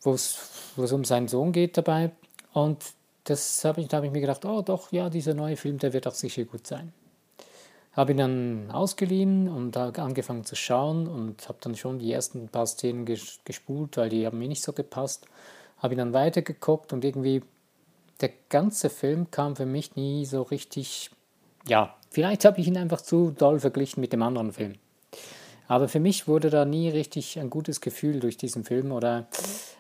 wo 0.02 0.14
es 0.14 0.92
um 0.92 1.04
seinen 1.04 1.28
Sohn 1.28 1.52
geht 1.52 1.78
dabei. 1.78 2.12
Und 2.54 2.84
das 3.26 3.66
habe 3.66 3.82
ich, 3.82 3.88
da 3.88 3.98
habe 3.98 4.08
ich 4.08 4.14
mir 4.14 4.22
gedacht, 4.22 4.46
oh 4.46 4.62
doch, 4.62 4.92
ja, 4.92 5.10
dieser 5.10 5.34
neue 5.34 5.58
Film, 5.58 5.78
der 5.80 5.94
wird 5.94 6.08
auch 6.08 6.14
sicher 6.14 6.46
gut 6.46 6.66
sein. 6.66 6.94
Habe 7.92 8.12
ihn 8.12 8.18
dann 8.18 8.72
ausgeliehen 8.72 9.50
und 9.50 9.76
angefangen 9.76 10.46
zu 10.46 10.56
schauen 10.56 11.08
und 11.08 11.50
habe 11.50 11.58
dann 11.62 11.76
schon 11.76 12.00
die 12.00 12.12
ersten 12.12 12.48
paar 12.48 12.68
Szenen 12.68 13.06
gespult, 13.06 13.98
weil 13.98 14.10
die 14.10 14.26
haben 14.26 14.38
mir 14.38 14.48
nicht 14.48 14.64
so 14.64 14.72
gepasst. 14.72 15.26
Habe 15.80 15.96
ihn 15.96 15.98
dann 15.98 16.14
weitergeguckt 16.14 16.94
und 16.94 17.04
irgendwie 17.04 17.42
der 18.22 18.32
ganze 18.50 18.90
Film 18.90 19.30
kam 19.32 19.56
für 19.56 19.66
mich 19.66 19.96
nie 19.96 20.26
so 20.26 20.44
richtig, 20.44 21.10
ja, 21.68 21.96
vielleicht 22.10 22.46
habe 22.46 22.60
ich 22.60 22.68
ihn 22.68 22.78
einfach 22.78 23.02
zu 23.02 23.32
doll 23.32 23.60
verglichen 23.60 24.02
mit 24.02 24.14
dem 24.14 24.24
anderen 24.24 24.54
Film. 24.54 24.76
Aber 25.68 25.90
für 25.90 26.00
mich 26.00 26.28
wurde 26.28 26.50
da 26.50 26.66
nie 26.66 26.90
richtig 26.90 27.40
ein 27.40 27.50
gutes 27.50 27.82
Gefühl 27.82 28.20
durch 28.20 28.38
diesen 28.38 28.64
Film 28.64 28.92
oder 28.92 29.28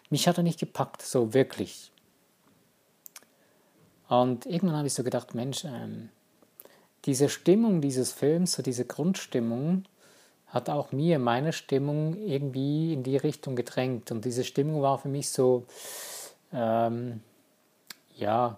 mich 0.09 0.27
hat 0.27 0.37
er 0.37 0.43
nicht 0.43 0.59
gepackt, 0.59 1.01
so 1.01 1.33
wirklich. 1.33 1.91
Und 4.09 4.45
irgendwann 4.45 4.77
habe 4.77 4.87
ich 4.87 4.93
so 4.93 5.03
gedacht, 5.03 5.33
Mensch, 5.33 5.65
ähm, 5.65 6.09
diese 7.05 7.29
Stimmung 7.29 7.81
dieses 7.81 8.11
Films, 8.11 8.53
so 8.53 8.63
diese 8.63 8.85
Grundstimmung, 8.85 9.83
hat 10.47 10.69
auch 10.69 10.91
mir 10.91 11.19
meine 11.19 11.51
Stimmung 11.51 12.15
irgendwie 12.15 12.93
in 12.93 13.03
die 13.03 13.17
Richtung 13.17 13.55
gedrängt. 13.55 14.11
Und 14.11 14.23
diese 14.23 14.43
Stimmung 14.43 14.81
war 14.81 14.97
für 14.97 15.09
mich 15.09 15.29
so, 15.29 15.65
ähm, 16.53 17.21
ja, 18.15 18.57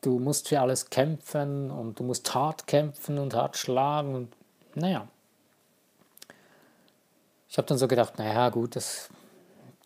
du 0.00 0.18
musst 0.18 0.48
für 0.48 0.60
alles 0.60 0.90
kämpfen 0.90 1.70
und 1.70 1.98
du 1.98 2.04
musst 2.04 2.34
hart 2.34 2.66
kämpfen 2.66 3.18
und 3.18 3.34
hart 3.34 3.56
schlagen 3.56 4.14
und 4.14 4.32
naja. 4.74 5.08
Ich 7.48 7.58
habe 7.58 7.66
dann 7.66 7.78
so 7.78 7.88
gedacht, 7.88 8.18
naja, 8.18 8.48
gut, 8.50 8.76
das 8.76 9.10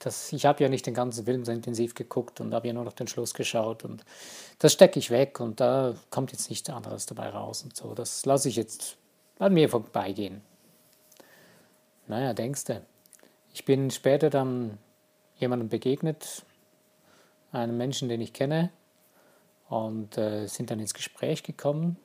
das, 0.04 0.32
ich 0.32 0.44
habe 0.44 0.62
ja 0.62 0.68
nicht 0.68 0.86
den 0.86 0.94
ganzen 0.94 1.24
Film 1.24 1.44
so 1.44 1.52
intensiv 1.52 1.94
geguckt 1.94 2.40
und 2.40 2.52
habe 2.52 2.66
ja 2.66 2.72
nur 2.74 2.84
noch 2.84 2.92
den 2.92 3.08
Schluss 3.08 3.32
geschaut 3.32 3.84
und 3.84 4.04
das 4.58 4.72
stecke 4.72 4.98
ich 4.98 5.10
weg 5.10 5.40
und 5.40 5.60
da 5.60 5.94
kommt 6.10 6.32
jetzt 6.32 6.50
nichts 6.50 6.68
anderes 6.68 7.06
dabei 7.06 7.30
raus 7.30 7.62
und 7.62 7.74
so. 7.74 7.94
Das 7.94 8.26
lasse 8.26 8.48
ich 8.48 8.56
jetzt 8.56 8.96
an 9.38 9.54
mir 9.54 9.68
vorbeigehen. 9.68 10.42
Naja, 12.06 12.34
denkst 12.34 12.64
du. 12.64 12.82
Ich 13.54 13.64
bin 13.64 13.90
später 13.90 14.30
dann 14.30 14.78
jemandem 15.36 15.68
begegnet, 15.68 16.44
einem 17.52 17.76
Menschen, 17.76 18.08
den 18.08 18.20
ich 18.20 18.32
kenne, 18.32 18.70
und 19.74 20.16
äh, 20.16 20.46
sind 20.46 20.70
dann 20.70 20.78
ins 20.78 20.94
Gespräch 20.94 21.42
gekommen. 21.42 21.96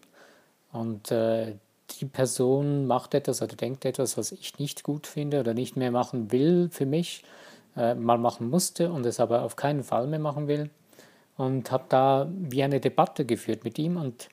Und 0.72 1.12
äh, 1.12 1.56
die 2.00 2.06
Person 2.06 2.88
macht 2.88 3.14
etwas 3.14 3.42
oder 3.42 3.56
denkt 3.56 3.86
etwas, 3.86 4.18
was 4.18 4.32
ich 4.32 4.58
nicht 4.58 4.84
gut 4.84 5.06
finde 5.06 5.40
oder 5.40 5.54
nicht 5.54 5.76
mehr 5.76 5.92
machen 5.92 6.32
will 6.32 6.70
für 6.72 6.88
mich 6.88 7.24
äh, 7.76 7.94
mal 7.94 8.18
machen 8.18 8.50
musste 8.50 8.92
und 8.92 9.06
es 9.06 9.20
aber 9.20 9.44
auf 9.44 9.56
keinen 9.56 9.84
Fall 9.84 10.08
mehr 10.08 10.20
machen 10.20 10.48
will. 10.48 10.72
Und 11.38 11.72
habe 11.72 11.86
da 11.90 12.28
wie 12.32 12.64
eine 12.64 12.80
Debatte 12.80 13.24
geführt 13.26 13.64
mit 13.64 13.78
ihm 13.78 13.98
und 13.98 14.30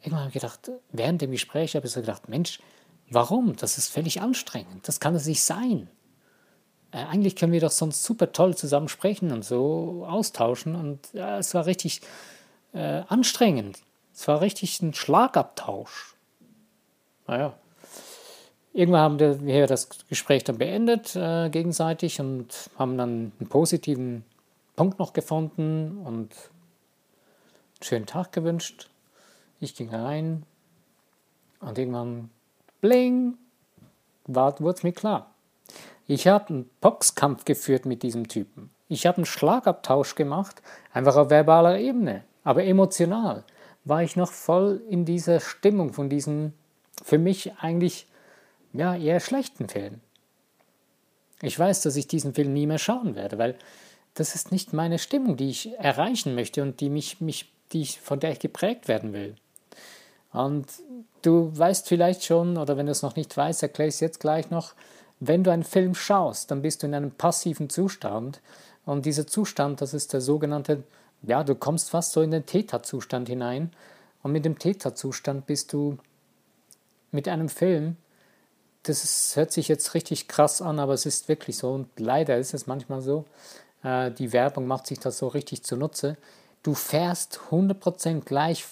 irgendwann 0.00 0.20
habe 0.20 0.28
ich 0.28 0.40
gedacht, 0.40 0.70
während 0.92 1.20
dem 1.20 1.32
Gespräch 1.32 1.74
habe 1.74 1.86
ich 1.86 1.92
so 1.92 2.00
gedacht, 2.00 2.28
Mensch, 2.28 2.60
warum? 3.10 3.56
Das 3.56 3.76
ist 3.76 3.88
völlig 3.88 4.22
anstrengend. 4.22 4.86
Das 4.86 5.00
kann 5.00 5.14
es 5.14 5.26
nicht 5.26 5.42
sein. 5.42 5.88
Äh, 6.92 7.04
eigentlich 7.04 7.34
können 7.34 7.52
wir 7.52 7.60
doch 7.60 7.72
sonst 7.72 8.04
super 8.04 8.32
toll 8.32 8.56
zusammen 8.56 8.88
sprechen 8.88 9.32
und 9.32 9.44
so 9.44 10.06
austauschen. 10.08 10.76
Und 10.76 11.12
ja, 11.12 11.38
es 11.38 11.52
war 11.54 11.66
richtig 11.66 12.02
äh, 12.72 13.02
anstrengend. 13.08 13.80
Es 14.14 14.28
war 14.28 14.40
richtig 14.40 14.80
ein 14.82 14.94
Schlagabtausch. 14.94 16.14
Naja, 17.26 17.54
Irgendwann 18.74 19.00
haben 19.20 19.46
wir 19.46 19.66
das 19.66 19.88
Gespräch 20.08 20.44
dann 20.44 20.56
beendet 20.56 21.14
äh, 21.14 21.50
gegenseitig 21.50 22.20
und 22.20 22.70
haben 22.78 22.96
dann 22.96 23.32
einen 23.38 23.48
positiven 23.48 24.24
Punkt 24.76 24.98
noch 24.98 25.12
gefunden 25.12 25.98
und 25.98 26.32
einen 26.32 27.82
schönen 27.82 28.06
Tag 28.06 28.32
gewünscht. 28.32 28.88
Ich 29.60 29.74
ging 29.74 29.94
rein 29.94 30.44
und 31.60 31.76
irgendwann, 31.76 32.30
bling, 32.80 33.36
wurde 34.26 34.70
es 34.70 34.82
mir 34.82 34.92
klar. 34.92 35.30
Ich 36.06 36.26
habe 36.26 36.48
einen 36.48 36.70
Boxkampf 36.80 37.44
geführt 37.44 37.84
mit 37.84 38.02
diesem 38.02 38.26
Typen. 38.26 38.70
Ich 38.88 39.06
habe 39.06 39.18
einen 39.18 39.26
Schlagabtausch 39.26 40.14
gemacht, 40.14 40.62
einfach 40.94 41.16
auf 41.16 41.28
verbaler 41.28 41.78
Ebene, 41.78 42.24
aber 42.44 42.64
emotional 42.64 43.44
war 43.84 44.02
ich 44.02 44.16
noch 44.16 44.30
voll 44.30 44.82
in 44.88 45.04
dieser 45.04 45.40
Stimmung 45.40 45.92
von 45.92 46.08
diesem 46.08 46.52
für 47.02 47.18
mich 47.18 47.52
eigentlich 47.58 48.06
ja, 48.72 48.94
eher 48.96 49.20
schlechten 49.20 49.68
Film. 49.68 50.00
Ich 51.40 51.58
weiß, 51.58 51.82
dass 51.82 51.96
ich 51.96 52.06
diesen 52.06 52.34
Film 52.34 52.52
nie 52.52 52.66
mehr 52.66 52.78
schauen 52.78 53.16
werde, 53.16 53.38
weil 53.38 53.56
das 54.14 54.34
ist 54.34 54.52
nicht 54.52 54.72
meine 54.72 54.98
Stimmung, 54.98 55.36
die 55.36 55.50
ich 55.50 55.76
erreichen 55.78 56.34
möchte 56.34 56.62
und 56.62 56.80
die 56.80 56.90
mich, 56.90 57.20
mich, 57.20 57.50
die 57.72 57.82
ich, 57.82 58.00
von 58.00 58.20
der 58.20 58.32
ich 58.32 58.38
geprägt 58.38 58.88
werden 58.88 59.12
will. 59.12 59.34
Und 60.32 60.66
du 61.22 61.50
weißt 61.56 61.88
vielleicht 61.88 62.24
schon, 62.24 62.56
oder 62.56 62.76
wenn 62.76 62.86
du 62.86 62.92
es 62.92 63.02
noch 63.02 63.16
nicht 63.16 63.36
weißt, 63.36 63.62
erkläre 63.62 63.88
ich 63.88 63.96
es 63.96 64.00
jetzt 64.00 64.20
gleich 64.20 64.50
noch, 64.50 64.74
wenn 65.20 65.44
du 65.44 65.50
einen 65.50 65.64
Film 65.64 65.94
schaust, 65.94 66.50
dann 66.50 66.62
bist 66.62 66.82
du 66.82 66.86
in 66.86 66.94
einem 66.94 67.12
passiven 67.12 67.70
Zustand. 67.70 68.40
Und 68.84 69.06
dieser 69.06 69.26
Zustand, 69.26 69.80
das 69.80 69.94
ist 69.94 70.12
der 70.12 70.20
sogenannte, 70.20 70.82
ja, 71.22 71.44
du 71.44 71.54
kommst 71.54 71.90
fast 71.90 72.12
so 72.12 72.22
in 72.22 72.30
den 72.30 72.46
Theta-Zustand 72.46 73.28
hinein. 73.28 73.72
Und 74.22 74.32
mit 74.32 74.44
dem 74.44 74.58
Theta-Zustand 74.58 75.46
bist 75.46 75.72
du 75.72 75.98
mit 77.10 77.28
einem 77.28 77.48
Film 77.48 77.96
das 78.82 79.04
ist, 79.04 79.36
hört 79.36 79.52
sich 79.52 79.68
jetzt 79.68 79.94
richtig 79.94 80.28
krass 80.28 80.60
an, 80.60 80.78
aber 80.78 80.94
es 80.94 81.06
ist 81.06 81.28
wirklich 81.28 81.56
so. 81.56 81.72
Und 81.72 81.88
leider 81.98 82.36
ist 82.38 82.54
es 82.54 82.66
manchmal 82.66 83.00
so. 83.00 83.24
Äh, 83.82 84.10
die 84.10 84.32
Werbung 84.32 84.66
macht 84.66 84.86
sich 84.86 84.98
das 84.98 85.18
so 85.18 85.28
richtig 85.28 85.62
zunutze. 85.62 86.16
Du 86.62 86.74
fährst 86.74 87.40
100% 87.50 88.24
gleich 88.24 88.64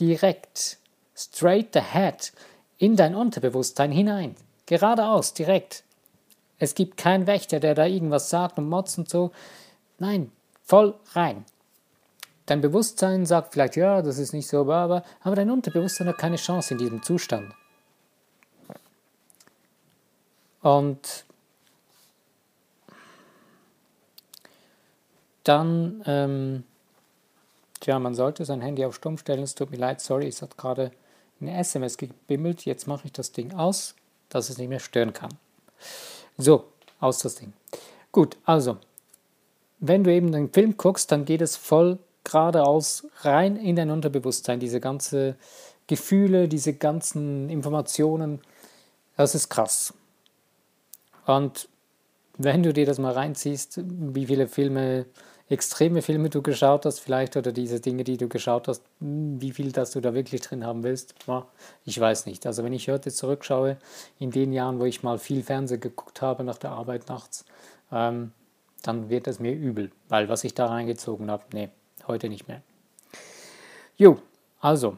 direkt, 0.00 0.78
straight 1.14 1.76
ahead, 1.76 2.32
in 2.78 2.96
dein 2.96 3.14
Unterbewusstsein 3.14 3.90
hinein. 3.90 4.36
Geradeaus, 4.66 5.34
direkt. 5.34 5.84
Es 6.58 6.74
gibt 6.74 6.96
keinen 6.96 7.26
Wächter, 7.26 7.60
der 7.60 7.74
da 7.74 7.86
irgendwas 7.86 8.30
sagt 8.30 8.58
und 8.58 8.68
motzt 8.68 8.98
und 8.98 9.08
so. 9.08 9.32
Nein, 9.98 10.32
voll 10.64 10.94
rein. 11.12 11.44
Dein 12.48 12.62
Bewusstsein 12.62 13.26
sagt 13.26 13.52
vielleicht, 13.52 13.76
ja, 13.76 14.00
das 14.00 14.16
ist 14.16 14.32
nicht 14.32 14.48
so, 14.48 14.60
aber, 14.72 15.04
aber 15.20 15.36
dein 15.36 15.50
Unterbewusstsein 15.50 16.08
hat 16.08 16.16
keine 16.16 16.36
Chance 16.36 16.72
in 16.72 16.78
diesem 16.78 17.02
Zustand. 17.02 17.52
Und 20.62 21.26
dann, 25.44 26.02
ähm, 26.06 26.64
tja, 27.80 27.98
man 27.98 28.14
sollte 28.14 28.46
sein 28.46 28.62
Handy 28.62 28.82
auf 28.86 28.94
Stumm 28.94 29.18
stellen. 29.18 29.42
Es 29.42 29.54
tut 29.54 29.70
mir 29.70 29.76
leid, 29.76 30.00
sorry, 30.00 30.28
es 30.28 30.40
hat 30.40 30.56
gerade 30.56 30.90
eine 31.42 31.54
SMS 31.58 31.98
gebimmelt. 31.98 32.64
Jetzt 32.64 32.86
mache 32.86 33.04
ich 33.04 33.12
das 33.12 33.30
Ding 33.30 33.52
aus, 33.52 33.94
dass 34.30 34.48
es 34.48 34.56
nicht 34.56 34.70
mehr 34.70 34.80
stören 34.80 35.12
kann. 35.12 35.34
So, 36.38 36.64
aus 36.98 37.18
das 37.18 37.34
Ding. 37.34 37.52
Gut, 38.10 38.38
also, 38.46 38.78
wenn 39.80 40.02
du 40.02 40.10
eben 40.10 40.32
den 40.32 40.50
Film 40.50 40.78
guckst, 40.78 41.12
dann 41.12 41.26
geht 41.26 41.42
es 41.42 41.54
voll 41.54 41.98
geradeaus 42.28 43.06
rein 43.22 43.56
in 43.56 43.76
dein 43.76 43.90
Unterbewusstsein. 43.90 44.60
Diese 44.60 44.80
ganzen 44.80 45.34
Gefühle, 45.86 46.48
diese 46.48 46.74
ganzen 46.74 47.48
Informationen, 47.48 48.40
das 49.16 49.34
ist 49.34 49.48
krass. 49.48 49.94
Und 51.26 51.68
wenn 52.36 52.62
du 52.62 52.72
dir 52.72 52.86
das 52.86 52.98
mal 52.98 53.12
reinziehst, 53.12 53.80
wie 53.84 54.26
viele 54.26 54.46
Filme, 54.46 55.06
extreme 55.48 56.02
Filme 56.02 56.28
du 56.28 56.42
geschaut 56.42 56.84
hast, 56.84 57.00
vielleicht 57.00 57.36
oder 57.36 57.52
diese 57.52 57.80
Dinge, 57.80 58.04
die 58.04 58.16
du 58.16 58.28
geschaut 58.28 58.68
hast, 58.68 58.82
wie 59.00 59.50
viel 59.50 59.72
das 59.72 59.92
du 59.92 60.00
da 60.00 60.14
wirklich 60.14 60.42
drin 60.42 60.64
haben 60.64 60.82
willst, 60.82 61.14
ich 61.84 61.98
weiß 61.98 62.26
nicht. 62.26 62.46
Also 62.46 62.62
wenn 62.64 62.72
ich 62.72 62.88
heute 62.88 63.10
zurückschaue, 63.10 63.78
in 64.18 64.30
den 64.30 64.52
Jahren, 64.52 64.78
wo 64.78 64.84
ich 64.84 65.02
mal 65.02 65.18
viel 65.18 65.42
Fernsehen 65.42 65.80
geguckt 65.80 66.22
habe 66.22 66.44
nach 66.44 66.58
der 66.58 66.70
Arbeit 66.70 67.08
nachts, 67.08 67.44
ähm, 67.90 68.32
dann 68.82 69.08
wird 69.08 69.26
es 69.26 69.40
mir 69.40 69.52
übel, 69.52 69.90
weil 70.08 70.28
was 70.28 70.44
ich 70.44 70.54
da 70.54 70.66
reingezogen 70.66 71.30
habe, 71.30 71.44
nee, 71.52 71.70
heute 72.08 72.28
nicht 72.28 72.48
mehr. 72.48 72.62
Jo, 73.96 74.18
also, 74.60 74.96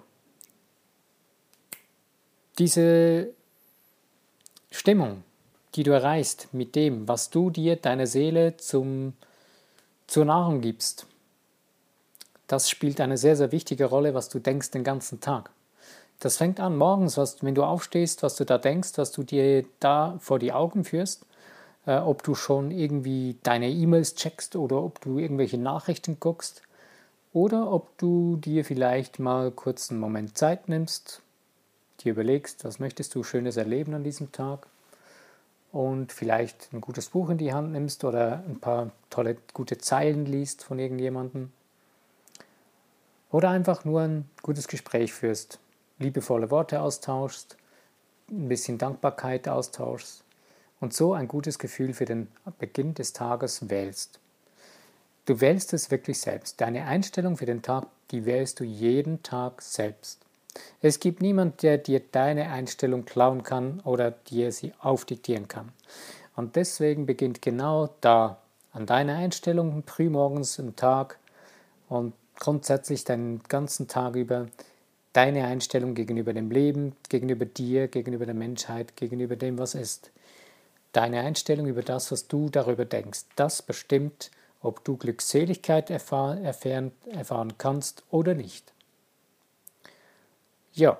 diese 2.59 3.31
Stimmung, 4.71 5.25
die 5.75 5.83
du 5.83 5.93
erreichst 5.93 6.53
mit 6.53 6.75
dem, 6.75 7.09
was 7.09 7.31
du 7.31 7.51
dir, 7.51 7.77
deiner 7.77 8.07
Seele 8.07 8.57
zum, 8.57 9.15
zur 10.07 10.25
Nahrung 10.25 10.61
gibst, 10.61 11.07
das 12.47 12.69
spielt 12.69 13.01
eine 13.01 13.17
sehr, 13.17 13.37
sehr 13.37 13.53
wichtige 13.53 13.85
Rolle, 13.85 14.13
was 14.15 14.29
du 14.29 14.39
denkst 14.39 14.73
den 14.73 14.85
ganzen 14.85 15.21
Tag. 15.21 15.51
Das 16.19 16.37
fängt 16.37 16.61
an 16.61 16.77
morgens, 16.77 17.17
was, 17.17 17.43
wenn 17.43 17.55
du 17.55 17.65
aufstehst, 17.65 18.23
was 18.23 18.37
du 18.37 18.45
da 18.45 18.59
denkst, 18.59 18.93
was 18.97 19.13
du 19.13 19.23
dir 19.23 19.65
da 19.79 20.17
vor 20.21 20.39
die 20.39 20.53
Augen 20.53 20.85
führst, 20.85 21.25
äh, 21.87 21.97
ob 21.97 22.23
du 22.23 22.35
schon 22.35 22.71
irgendwie 22.71 23.39
deine 23.43 23.71
E-Mails 23.71 24.17
checkst 24.17 24.57
oder 24.57 24.83
ob 24.83 25.01
du 25.01 25.19
irgendwelche 25.19 25.59
Nachrichten 25.59 26.19
guckst 26.21 26.63
oder 27.33 27.71
ob 27.71 27.97
du 27.99 28.37
dir 28.37 28.65
vielleicht 28.65 29.19
mal 29.19 29.51
kurz 29.51 29.91
einen 29.91 30.01
Moment 30.01 30.37
Zeit 30.37 30.69
nimmst, 30.69 31.23
dir 32.01 32.13
überlegst, 32.13 32.65
was 32.65 32.79
möchtest 32.79 33.15
du 33.15 33.23
Schönes 33.23 33.57
erleben 33.57 33.95
an 33.95 34.05
diesem 34.05 34.33
Tag 34.33 34.67
und 35.73 36.13
vielleicht 36.13 36.73
ein 36.73 36.81
gutes 36.81 37.11
Buch 37.11 37.31
in 37.31 37.39
die 37.39 37.53
Hand 37.53 37.73
nimmst 37.73 38.05
oder 38.05 38.43
ein 38.49 38.59
paar 38.59 38.91
tolle, 39.11 39.37
gute 39.53 39.79
Zeilen 39.79 40.27
liest 40.27 40.65
von 40.65 40.79
irgendjemandem 40.79 41.53
oder 43.31 43.51
einfach 43.51 43.85
nur 43.85 44.01
ein 44.01 44.29
gutes 44.43 44.67
Gespräch 44.67 45.13
führst, 45.13 45.61
liebevolle 45.99 46.51
Worte 46.51 46.81
austauschst, 46.81 47.57
ein 48.29 48.49
bisschen 48.49 48.79
Dankbarkeit 48.79 49.49
austauschst 49.49 50.25
und 50.81 50.93
so 50.95 51.13
ein 51.13 51.29
gutes 51.29 51.59
Gefühl 51.59 51.95
für 51.95 52.07
den 52.07 52.29
Beginn 52.59 52.95
des 52.95 53.13
Tages 53.13 53.69
wählst. 53.71 54.19
Du 55.31 55.41
wählst 55.41 55.73
es 55.75 55.93
wirklich 55.93 56.19
selbst. 56.19 56.61
Deine 56.61 56.87
Einstellung 56.87 57.37
für 57.37 57.47
den 57.47 57.63
Tag, 57.63 57.87
die 58.11 58.25
wählst 58.25 58.59
du 58.59 58.65
jeden 58.65 59.23
Tag 59.23 59.63
selbst. 59.63 60.19
Es 60.83 60.99
gibt 60.99 61.23
niemanden, 61.23 61.57
der 61.63 61.79
dir 61.79 62.01
deine 62.01 62.51
Einstellung 62.51 63.05
klauen 63.05 63.45
kann 63.45 63.79
oder 63.85 64.11
dir 64.11 64.51
sie 64.51 64.73
aufdiktieren 64.81 65.47
kann. 65.47 65.69
Und 66.35 66.57
deswegen 66.57 67.07
beginnt 67.07 67.43
genau 67.43 67.95
da, 68.01 68.39
an 68.73 68.87
deiner 68.87 69.19
Einstellung 69.19 69.85
frühmorgens 69.87 70.59
im 70.59 70.75
Tag 70.75 71.21
und 71.89 72.13
grundsätzlich 72.41 73.05
deinen 73.05 73.41
ganzen 73.45 73.87
Tag 73.87 74.17
über, 74.17 74.49
deine 75.13 75.45
Einstellung 75.45 75.95
gegenüber 75.95 76.33
dem 76.33 76.51
Leben, 76.51 76.97
gegenüber 77.09 77.45
dir, 77.45 77.87
gegenüber 77.87 78.27
der 78.27 78.35
Menschheit, 78.35 78.97
gegenüber 78.97 79.37
dem, 79.37 79.59
was 79.59 79.77
ist. 79.77 80.11
Deine 80.91 81.21
Einstellung 81.21 81.69
über 81.69 81.83
das, 81.83 82.11
was 82.11 82.27
du 82.27 82.49
darüber 82.49 82.85
denkst, 82.85 83.27
das 83.37 83.63
bestimmt, 83.63 84.33
ob 84.61 84.85
du 84.85 84.97
Glückseligkeit 84.97 85.91
erfahren, 85.91 86.45
erfahren, 86.45 87.59
kannst 87.59 88.05
oder 88.11 88.35
nicht. 88.35 88.73
Ja, 90.73 90.99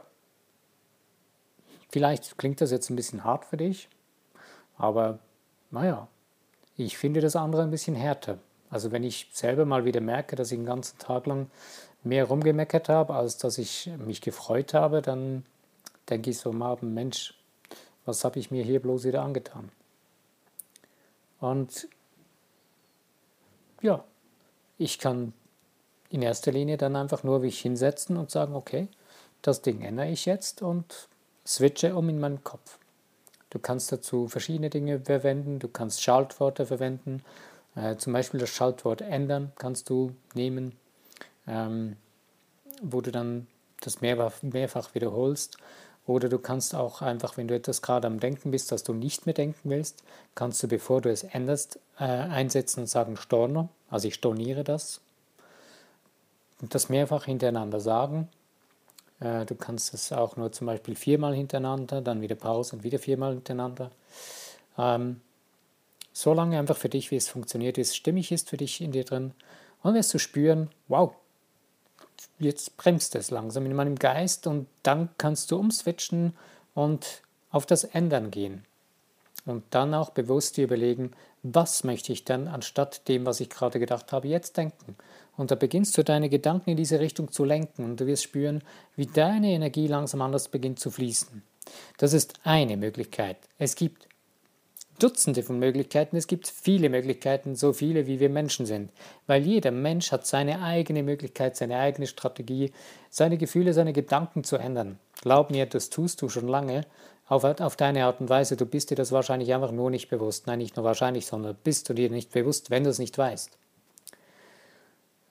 vielleicht 1.91 2.39
klingt 2.39 2.61
das 2.61 2.71
jetzt 2.71 2.91
ein 2.91 2.97
bisschen 2.97 3.25
hart 3.25 3.45
für 3.45 3.57
dich, 3.57 3.89
aber 4.77 5.19
naja, 5.71 6.09
ich 6.77 6.97
finde 6.97 7.21
das 7.21 7.37
andere 7.37 7.63
ein 7.63 7.71
bisschen 7.71 7.95
härter. 7.95 8.39
Also 8.71 8.93
wenn 8.93 9.05
ich 9.05 9.29
selber 9.33 9.65
mal 9.65 9.85
wieder 9.85 10.01
merke, 10.01 10.37
dass 10.37 10.53
ich 10.53 10.59
den 10.59 10.67
ganzen 10.67 10.99
Tag 10.99 11.27
lang 11.27 11.51
mehr 12.03 12.25
rumgemeckert 12.25 12.89
habe, 12.89 13.15
als 13.15 13.37
dass 13.37 13.59
ich 13.59 13.91
mich 13.99 14.21
gefreut 14.21 14.75
habe, 14.75 15.03
dann 15.03 15.45
denke 16.09 16.31
ich 16.31 16.39
so 16.39 16.53
Abend, 16.53 16.95
Mensch, 16.95 17.35
was 18.05 18.25
habe 18.25 18.39
ich 18.39 18.51
mir 18.51 18.65
hier 18.65 18.81
bloß 18.81 19.05
wieder 19.05 19.23
angetan? 19.23 19.71
Und 21.41 21.89
ja, 23.83 24.05
ich 24.79 24.99
kann 24.99 25.33
in 26.09 26.23
erster 26.23 26.53
Linie 26.53 26.77
dann 26.77 26.97
einfach 26.97 27.23
nur 27.23 27.41
mich 27.41 27.61
hinsetzen 27.61 28.17
und 28.17 28.31
sagen, 28.31 28.55
okay, 28.55 28.89
das 29.43 29.63
Ding 29.63 29.83
ändere 29.83 30.11
ich 30.11 30.27
jetzt 30.27 30.63
und 30.63 31.09
switche 31.47 31.95
um 31.95 32.09
in 32.09 32.21
meinen 32.21 32.45
Kopf. 32.45 32.79
Du 33.51 33.59
kannst 33.59 33.91
dazu 33.91 34.29
verschiedene 34.29 34.71
Dinge 34.71 35.01
verwenden, 35.01 35.59
du 35.59 35.69
kannst 35.69 36.03
Schaltworte 36.03 36.67
verwenden, 36.67 37.23
äh, 37.75 37.97
zum 37.97 38.13
Beispiel 38.13 38.41
das 38.41 38.51
Schaltwort 38.51 39.01
ändern 39.01 39.53
kannst 39.57 39.89
du 39.91 40.15
nehmen, 40.35 40.77
ähm, 41.47 41.97
wo 42.83 43.01
du 43.01 43.11
dann 43.11 43.47
das 43.81 44.01
mehrfach, 44.01 44.43
mehrfach 44.43 44.95
wiederholst 44.95 45.57
oder 46.11 46.29
du 46.29 46.39
kannst 46.39 46.75
auch 46.75 47.03
einfach, 47.03 47.37
wenn 47.37 47.47
du 47.47 47.55
etwas 47.55 47.83
gerade 47.83 48.09
am 48.09 48.19
Denken 48.19 48.51
bist, 48.51 48.73
das 48.73 48.83
du 48.83 48.93
nicht 48.93 49.27
mehr 49.27 49.35
denken 49.35 49.71
willst, 49.71 50.03
kannst 50.35 50.61
du, 50.61 50.67
bevor 50.67 51.01
du 51.01 51.09
es 51.09 51.23
änderst, 51.23 51.79
äh, 51.99 52.05
einsetzen 52.05 52.81
und 52.81 52.87
sagen 52.89 53.17
Storner. 53.17 53.69
Also 53.89 54.09
ich 54.09 54.15
storniere 54.15 54.65
das. 54.65 55.01
Und 56.61 56.75
das 56.75 56.89
mehrfach 56.89 57.27
hintereinander 57.27 57.79
sagen. 57.79 58.29
Äh, 59.21 59.47
du 59.47 59.55
kannst 59.55 59.95
es 59.95 60.11
auch 60.11 60.37
nur 60.37 60.51
zum 60.51 60.67
Beispiel 60.67 60.97
viermal 60.97 61.35
hintereinander, 61.35 62.01
dann 62.01 62.23
wieder 62.23 62.35
Pause 62.35 62.77
und 62.77 62.83
wieder 62.83 62.99
viermal 62.99 63.35
hintereinander. 63.35 63.93
Ähm, 64.77 65.21
so 66.13 66.35
lange 66.35 66.59
einfach 66.59 66.77
für 66.77 66.89
dich, 66.89 67.13
wie 67.13 67.17
es 67.17 67.29
funktioniert, 67.29 67.77
wie 67.77 67.83
es 67.83 67.95
stimmig 67.95 68.33
ist 68.33 68.51
für 68.51 68.57
dich 68.57 68.81
in 68.81 68.91
dir 68.91 69.05
drin. 69.05 69.33
Und 69.85 69.95
wirst 69.95 70.13
du 70.13 70.19
spüren, 70.19 70.71
wow, 70.89 71.15
jetzt 72.39 72.77
bremst 72.77 73.15
es 73.15 73.31
langsam 73.31 73.67
in 73.67 73.75
meinem 73.75 73.97
Geist 73.97 74.47
und 74.47 74.67
dann 74.83 75.09
kannst 75.19 75.51
du 75.51 75.59
umswitchen 75.59 76.35
und 76.75 77.23
auf 77.51 77.67
das 77.67 77.85
Ändern 77.85 78.31
gehen. 78.31 78.65
Und 79.47 79.65
dann 79.71 79.95
auch 79.95 80.11
bewusst 80.11 80.57
dir 80.57 80.65
überlegen, 80.65 81.13
was 81.43 81.85
möchte 81.85 82.13
ich 82.13 82.25
dann 82.25 82.49
anstatt 82.49 83.09
dem, 83.09 83.25
was 83.25 83.41
ich 83.41 83.49
gerade 83.49 83.79
gedacht 83.79 84.13
habe, 84.13 84.29
jetzt 84.29 84.57
denken. 84.57 84.97
Und 85.37 85.51
da 85.51 85.55
beginnst 85.55 85.97
du 85.97 86.05
deine 86.05 86.29
Gedanken 86.29 86.71
in 86.71 86.77
diese 86.77 87.01
Richtung 87.01 87.33
zu 87.33 87.45
lenken 87.45 87.85
und 87.85 87.99
du 87.99 88.07
wirst 88.07 88.25
spüren, 88.25 88.63
wie 88.97 89.07
deine 89.07 89.49
Energie 89.51 89.87
langsam 89.87 90.21
anders 90.21 90.49
beginnt 90.49 90.79
zu 90.79 90.91
fließen. 90.91 91.43
Das 91.97 92.13
ist 92.13 92.35
eine 92.45 92.77
Möglichkeit. 92.77 93.39
Es 93.59 93.75
gibt 93.75 94.10
Dutzende 95.01 95.43
von 95.43 95.59
Möglichkeiten, 95.59 96.17
es 96.17 96.29
gibt 96.29 96.47
viele 96.47 96.89
Möglichkeiten, 96.89 97.57
so 97.57 97.73
viele 97.73 98.07
wie 98.07 98.21
wir 98.21 98.31
Menschen 98.31 98.67
sind, 98.67 98.91
weil 99.27 99.43
jeder 99.43 99.73
Mensch 99.73 100.13
hat 100.13 100.27
seine 100.27 100.63
eigene 100.63 101.03
Möglichkeit, 101.03 101.57
seine 101.57 101.79
eigene 101.79 102.07
Strategie, 102.07 102.73
seine 103.09 103.39
Gefühle, 103.39 103.73
seine 103.73 103.93
Gedanken 103.93 104.45
zu 104.45 104.57
ändern. 104.57 104.99
Glaub 105.23 105.51
mir, 105.51 105.67
das 105.67 105.91
tust 105.91 106.23
du 106.23 106.29
schon 106.29 106.47
lange 106.47 106.87
auf, 107.27 107.45
auf 107.45 107.77
deine 107.77 108.05
Art 108.05 108.21
und 108.21 108.29
Weise. 108.29 108.57
Du 108.57 108.67
bist 108.67 108.91
dir 108.91 108.97
das 108.97 109.13
wahrscheinlich 109.13 109.53
einfach 109.55 109.73
nur 109.73 109.91
nicht 109.91 110.09
bewusst. 110.09 110.47
Nein, 110.47 110.59
nicht 110.59 110.77
nur 110.77 110.85
wahrscheinlich, 110.85 111.27
sondern 111.27 111.57
bist 111.65 111.89
du 111.89 111.95
dir 111.95 112.11
nicht 112.11 112.33
bewusst, 112.33 112.71
wenn 112.71 112.85
du 112.85 112.91
es 112.91 112.99
nicht 112.99 113.17
weißt. 113.17 113.57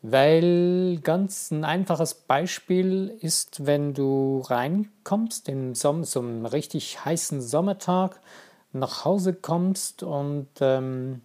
Weil 0.02 1.00
ganz 1.04 1.52
ein 1.52 1.66
einfaches 1.66 2.14
Beispiel 2.14 3.18
ist, 3.20 3.66
wenn 3.66 3.94
du 3.94 4.40
reinkommst 4.40 5.50
in 5.50 5.76
so, 5.76 6.04
so 6.04 6.22
einen 6.22 6.46
richtig 6.46 7.04
heißen 7.04 7.42
Sommertag, 7.42 8.22
nach 8.74 9.06
Hause 9.06 9.34
kommst 9.34 10.04
und 10.04 10.48
ähm, 10.62 11.22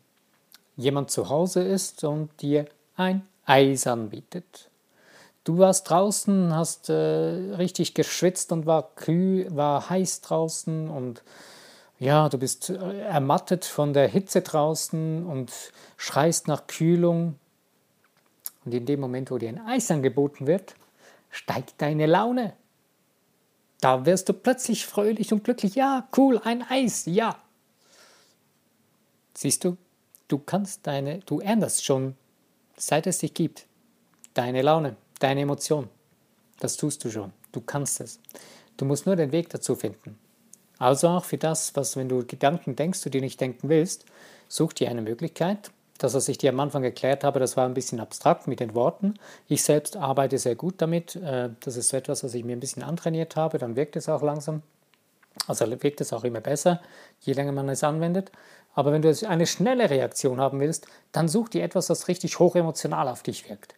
jemand 0.77 1.11
zu 1.11 1.29
Hause 1.29 1.63
ist 1.63 2.05
und 2.05 2.31
dir 2.41 2.67
ein 2.97 3.27
Eis 3.45 3.87
anbietet. 3.87 4.71
Du 5.45 5.59
warst 5.59 5.91
draußen, 5.91 6.55
hast 6.55 6.89
äh, 6.89 6.95
richtig 6.95 7.95
geschwitzt 7.95 8.51
und 8.51 8.65
war 8.65 8.95
kühl, 8.97 9.55
war 9.55 9.91
heiß 9.91 10.23
draußen 10.23 10.89
und 10.89 11.23
ja, 11.99 12.29
du 12.29 12.39
bist 12.39 12.71
ermattet 12.71 13.65
von 13.65 13.93
der 13.93 14.09
Hitze 14.09 14.43
draußen 14.43 15.25
und 15.25 15.53
schreist 15.97 16.49
nach 16.49 16.67
Kühlung. 16.67 17.39
Und 18.65 18.75
in 18.75 18.85
dem 18.85 19.01
Moment, 19.01 19.31
wo 19.31 19.39
dir 19.39 19.51
ein 19.51 19.61
Eis 19.61 19.91
angeboten 19.91 20.47
wird, 20.47 20.75
steigt 21.31 21.75
deine 21.79 22.07
Laune. 22.07 22.55
Da 23.85 24.07
wirst 24.07 24.31
du 24.31 24.33
plötzlich 24.33 24.87
fröhlich 24.87 25.31
und 25.35 25.45
glücklich. 25.45 25.75
Ja, 25.75 26.09
cool, 26.17 26.41
ein 26.43 26.63
Eis, 26.63 27.05
ja. 27.05 27.37
Siehst 29.35 29.63
du, 29.63 29.77
du 30.27 30.39
kannst 30.39 30.87
deine, 30.87 31.19
du 31.19 31.41
änderst 31.41 31.85
schon 31.85 32.17
seit 32.79 33.07
es 33.07 33.19
dich 33.19 33.35
gibt. 33.35 33.67
Deine 34.33 34.63
Laune, 34.63 34.97
deine 35.19 35.43
Emotion. 35.43 35.91
Das 36.61 36.79
tust 36.79 37.05
du 37.05 37.11
schon. 37.11 37.35
Du 37.53 37.61
kannst 37.61 38.01
es. 38.01 38.21
Du 38.79 38.87
musst 38.87 39.05
nur 39.05 39.17
den 39.17 39.33
Weg 39.33 39.51
dazu 39.51 39.75
finden. 39.75 40.19
Also 40.79 41.09
auch 41.09 41.27
für 41.27 41.37
das, 41.37 41.77
was, 41.77 41.95
wenn 41.95 42.09
du 42.09 42.25
Gedanken 42.25 42.77
denkst, 42.77 43.03
du 43.03 43.11
dir 43.11 43.21
nicht 43.21 43.39
denken 43.39 43.69
willst, 43.69 44.07
such 44.49 44.73
dir 44.73 44.89
eine 44.89 45.03
Möglichkeit. 45.03 45.71
Das, 45.99 46.15
was 46.15 46.29
ich 46.29 46.39
dir 46.39 46.51
am 46.51 46.59
Anfang 46.61 46.83
erklärt 46.83 47.23
habe, 47.23 47.39
das 47.39 47.57
war 47.57 47.67
ein 47.67 47.75
bisschen 47.75 48.01
abstrakt 48.01 48.49
mit 48.49 48.59
den 48.61 48.75
Worten. 48.75 49.15
Ich 49.47 49.63
selbst 49.63 49.97
arbeite 49.97 50.39
sehr 50.39 50.57
gut 50.57 50.75
damit. 50.79 51.17
Äh, 51.17 51.51
das 51.61 51.77
ist 51.77 51.89
so 51.89 51.97
etwas, 51.97 52.25
was 52.25 52.35
ich 52.35 52.45
mir 52.45 52.57
ein 52.57 52.61
bisschen 52.61 52.83
antrainiert 52.83 53.37
habe. 53.37 53.59
Dann 53.59 53.77
wirkt 53.77 53.97
es 53.97 54.09
auch 54.09 54.23
langsam. 54.23 54.63
Also 55.47 55.69
wirkt 55.83 56.01
es 56.01 56.13
auch 56.13 56.25
immer 56.25 56.41
besser, 56.41 56.81
je 57.21 57.33
länger 57.33 57.53
man 57.53 57.69
es 57.69 57.85
anwendet. 57.85 58.31
Aber 58.75 58.93
wenn 58.93 59.03
du 59.03 59.29
eine 59.29 59.47
schnelle 59.47 59.91
Reaktion 59.91 60.41
haben 60.41 60.61
willst, 60.61 60.87
dann 61.13 61.29
such 61.29 61.49
dir 61.49 61.63
etwas, 61.63 61.87
das 61.87 62.09
richtig 62.09 62.39
hoch 62.39 62.57
emotional 62.57 63.09
auf 63.09 63.23
dich 63.23 63.49
wirkt. 63.49 63.75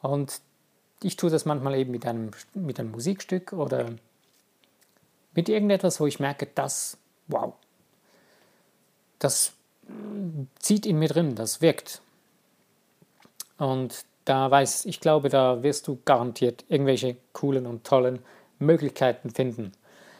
Und 0.00 0.40
ich 1.02 1.16
tue 1.16 1.30
das 1.30 1.44
manchmal 1.44 1.74
eben 1.76 1.90
mit 1.90 2.06
einem, 2.06 2.30
mit 2.54 2.78
einem 2.78 2.90
Musikstück 2.90 3.52
oder 3.52 3.86
mit 5.34 5.48
irgendetwas, 5.48 6.00
wo 6.00 6.06
ich 6.06 6.20
merke, 6.20 6.48
das, 6.54 6.96
wow, 7.28 7.54
das 9.18 9.52
zieht 10.58 10.86
in 10.86 10.98
mir 10.98 11.08
drin, 11.08 11.34
das 11.34 11.60
wirkt. 11.60 12.02
Und 13.58 14.04
da 14.24 14.50
weiß 14.50 14.86
ich 14.86 15.00
glaube, 15.00 15.28
da 15.28 15.62
wirst 15.62 15.88
du 15.88 15.98
garantiert 16.04 16.64
irgendwelche 16.68 17.16
coolen 17.32 17.66
und 17.66 17.84
tollen 17.84 18.20
Möglichkeiten 18.58 19.30
finden. 19.30 19.72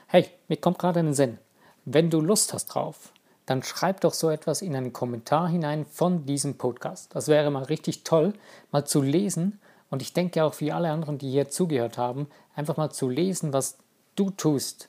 Hey, 0.06 0.28
mir 0.48 0.56
kommt 0.56 0.78
gerade 0.78 1.00
in 1.00 1.06
den 1.06 1.14
Sinn. 1.14 1.38
Wenn 1.84 2.10
du 2.10 2.20
Lust 2.20 2.52
hast 2.52 2.66
drauf, 2.66 3.12
dann 3.46 3.62
schreib 3.62 4.00
doch 4.00 4.14
so 4.14 4.30
etwas 4.30 4.62
in 4.62 4.76
einen 4.76 4.92
Kommentar 4.92 5.48
hinein 5.48 5.86
von 5.86 6.26
diesem 6.26 6.56
Podcast. 6.56 7.14
Das 7.14 7.28
wäre 7.28 7.50
mal 7.50 7.64
richtig 7.64 8.04
toll, 8.04 8.32
mal 8.70 8.84
zu 8.84 9.02
lesen. 9.02 9.60
Und 9.90 10.02
ich 10.02 10.12
denke 10.12 10.44
auch 10.44 10.54
für 10.54 10.74
alle 10.74 10.90
anderen, 10.90 11.18
die 11.18 11.30
hier 11.30 11.48
zugehört 11.48 11.98
haben, 11.98 12.28
einfach 12.54 12.76
mal 12.76 12.90
zu 12.90 13.08
lesen, 13.08 13.52
was 13.52 13.78
du 14.14 14.30
tust, 14.30 14.88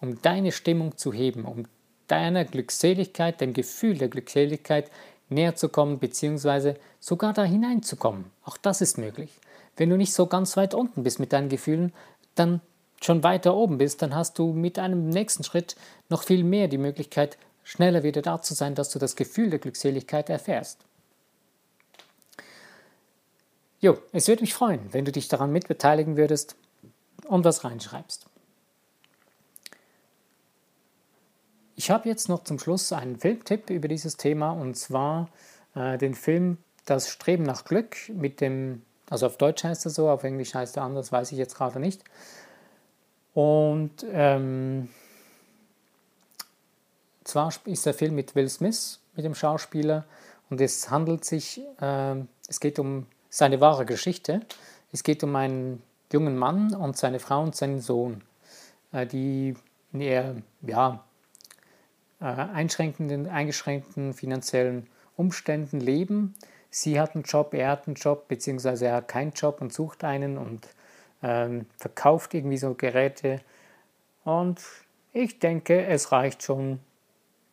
um 0.00 0.20
deine 0.22 0.52
Stimmung 0.52 0.96
zu 0.96 1.12
heben, 1.12 1.44
um 1.44 1.66
deiner 2.10 2.44
Glückseligkeit, 2.44 3.40
dem 3.40 3.52
Gefühl 3.52 3.98
der 3.98 4.08
Glückseligkeit 4.08 4.90
näher 5.28 5.54
zu 5.54 5.68
kommen, 5.68 5.98
beziehungsweise 5.98 6.76
sogar 6.98 7.32
da 7.32 7.44
hineinzukommen. 7.44 8.24
Auch 8.44 8.56
das 8.56 8.80
ist 8.80 8.98
möglich. 8.98 9.30
Wenn 9.76 9.90
du 9.90 9.96
nicht 9.96 10.12
so 10.12 10.26
ganz 10.26 10.56
weit 10.56 10.74
unten 10.74 11.04
bist 11.04 11.20
mit 11.20 11.32
deinen 11.32 11.48
Gefühlen, 11.48 11.92
dann 12.34 12.60
schon 13.00 13.22
weiter 13.22 13.54
oben 13.54 13.78
bist, 13.78 14.02
dann 14.02 14.14
hast 14.14 14.38
du 14.38 14.52
mit 14.52 14.78
einem 14.78 15.08
nächsten 15.08 15.44
Schritt 15.44 15.76
noch 16.08 16.22
viel 16.22 16.44
mehr 16.44 16.68
die 16.68 16.78
Möglichkeit, 16.78 17.38
schneller 17.64 18.02
wieder 18.02 18.22
da 18.22 18.42
zu 18.42 18.54
sein, 18.54 18.74
dass 18.74 18.90
du 18.90 18.98
das 18.98 19.16
Gefühl 19.16 19.50
der 19.50 19.58
Glückseligkeit 19.58 20.28
erfährst. 20.28 20.80
Jo, 23.80 23.96
es 24.12 24.28
würde 24.28 24.42
mich 24.42 24.52
freuen, 24.52 24.92
wenn 24.92 25.06
du 25.06 25.12
dich 25.12 25.28
daran 25.28 25.52
mitbeteiligen 25.52 26.16
würdest 26.16 26.56
und 27.26 27.44
was 27.44 27.64
reinschreibst. 27.64 28.29
Ich 31.80 31.90
habe 31.90 32.10
jetzt 32.10 32.28
noch 32.28 32.44
zum 32.44 32.58
Schluss 32.58 32.92
einen 32.92 33.18
Filmtipp 33.18 33.70
über 33.70 33.88
dieses 33.88 34.18
Thema 34.18 34.50
und 34.50 34.76
zwar 34.76 35.30
äh, 35.74 35.96
den 35.96 36.14
Film 36.14 36.58
Das 36.84 37.08
Streben 37.08 37.42
nach 37.42 37.64
Glück 37.64 37.96
mit 38.10 38.42
dem, 38.42 38.82
also 39.08 39.24
auf 39.24 39.38
Deutsch 39.38 39.64
heißt 39.64 39.86
er 39.86 39.90
so, 39.90 40.10
auf 40.10 40.22
Englisch 40.22 40.52
heißt 40.52 40.76
er 40.76 40.82
anders, 40.82 41.10
weiß 41.10 41.32
ich 41.32 41.38
jetzt 41.38 41.54
gerade 41.54 41.80
nicht. 41.80 42.04
Und 43.32 43.92
ähm, 44.12 44.90
zwar 47.24 47.50
ist 47.64 47.86
der 47.86 47.94
Film 47.94 48.14
mit 48.14 48.34
Will 48.34 48.50
Smith, 48.50 49.00
mit 49.16 49.24
dem 49.24 49.34
Schauspieler, 49.34 50.04
und 50.50 50.60
es 50.60 50.90
handelt 50.90 51.24
sich, 51.24 51.62
äh, 51.80 52.16
es 52.46 52.60
geht 52.60 52.78
um 52.78 53.06
seine 53.30 53.58
wahre 53.62 53.86
Geschichte. 53.86 54.42
Es 54.92 55.02
geht 55.02 55.24
um 55.24 55.34
einen 55.34 55.82
jungen 56.12 56.36
Mann 56.36 56.74
und 56.74 56.98
seine 56.98 57.20
Frau 57.20 57.42
und 57.42 57.56
seinen 57.56 57.80
Sohn, 57.80 58.20
äh, 58.92 59.06
die 59.06 59.56
in 59.94 60.02
eher, 60.02 60.34
ja, 60.60 61.02
einschränkenden, 62.20 63.28
eingeschränkten 63.28 64.14
finanziellen 64.14 64.86
Umständen 65.16 65.80
leben. 65.80 66.34
Sie 66.70 67.00
hat 67.00 67.14
einen 67.14 67.24
Job, 67.24 67.54
er 67.54 67.70
hat 67.70 67.86
einen 67.86 67.96
Job, 67.96 68.28
beziehungsweise 68.28 68.86
er 68.86 68.96
hat 68.96 69.08
keinen 69.08 69.32
Job 69.32 69.60
und 69.60 69.72
sucht 69.72 70.04
einen 70.04 70.38
und 70.38 70.68
ähm, 71.22 71.66
verkauft 71.76 72.34
irgendwie 72.34 72.58
so 72.58 72.74
Geräte. 72.74 73.40
Und 74.24 74.60
ich 75.12 75.38
denke, 75.38 75.84
es 75.86 76.12
reicht 76.12 76.42
schon, 76.42 76.80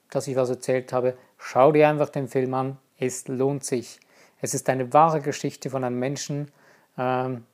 dass 0.10 0.27
ich 0.27 0.36
was 0.36 0.49
erzählt 0.49 0.93
habe. 0.93 1.17
Schau 1.38 1.71
dir 1.71 1.89
einfach 1.89 2.10
den 2.10 2.27
Film 2.27 2.53
an, 2.53 2.77
es 2.97 3.27
lohnt 3.27 3.63
sich. 3.63 3.99
Es 4.39 4.53
ist 4.53 4.69
eine 4.69 4.93
wahre 4.93 5.21
Geschichte 5.21 5.69
von 5.69 5.84
einem 5.84 5.99
Menschen, 5.99 6.51
ähm, 6.97 7.45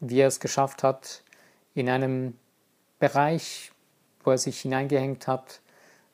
wie 0.00 0.20
er 0.20 0.28
es 0.28 0.40
geschafft 0.40 0.82
hat, 0.82 1.22
in 1.74 1.88
einem 1.88 2.36
Bereich, 2.98 3.72
wo 4.24 4.30
er 4.30 4.38
sich 4.38 4.60
hineingehängt 4.60 5.26
hat, 5.26 5.60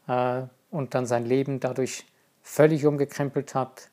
äh, 0.08 0.42
und 0.70 0.94
dann 0.94 1.06
sein 1.06 1.24
Leben 1.24 1.60
dadurch 1.60 2.04
völlig 2.42 2.86
umgekrempelt 2.86 3.54
hat. 3.54 3.90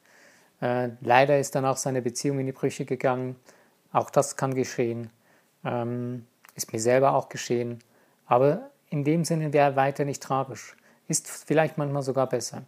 Äh, 0.61 0.89
leider 1.01 1.39
ist 1.39 1.55
dann 1.55 1.65
auch 1.65 1.77
seine 1.77 2.01
Beziehung 2.01 2.39
in 2.39 2.45
die 2.45 2.51
Brüche 2.51 2.85
gegangen. 2.85 3.35
Auch 3.91 4.09
das 4.09 4.35
kann 4.35 4.53
geschehen. 4.53 5.09
Ähm, 5.63 6.25
ist 6.55 6.73
mir 6.73 6.79
selber 6.79 7.13
auch 7.13 7.29
geschehen. 7.29 7.79
Aber 8.25 8.69
in 8.89 9.03
dem 9.03 9.25
Sinne 9.25 9.53
wäre 9.53 9.75
weiter 9.75 10.05
nicht 10.05 10.21
tragisch. 10.23 10.75
Ist 11.07 11.27
vielleicht 11.27 11.77
manchmal 11.77 12.03
sogar 12.03 12.27
besser. 12.27 12.63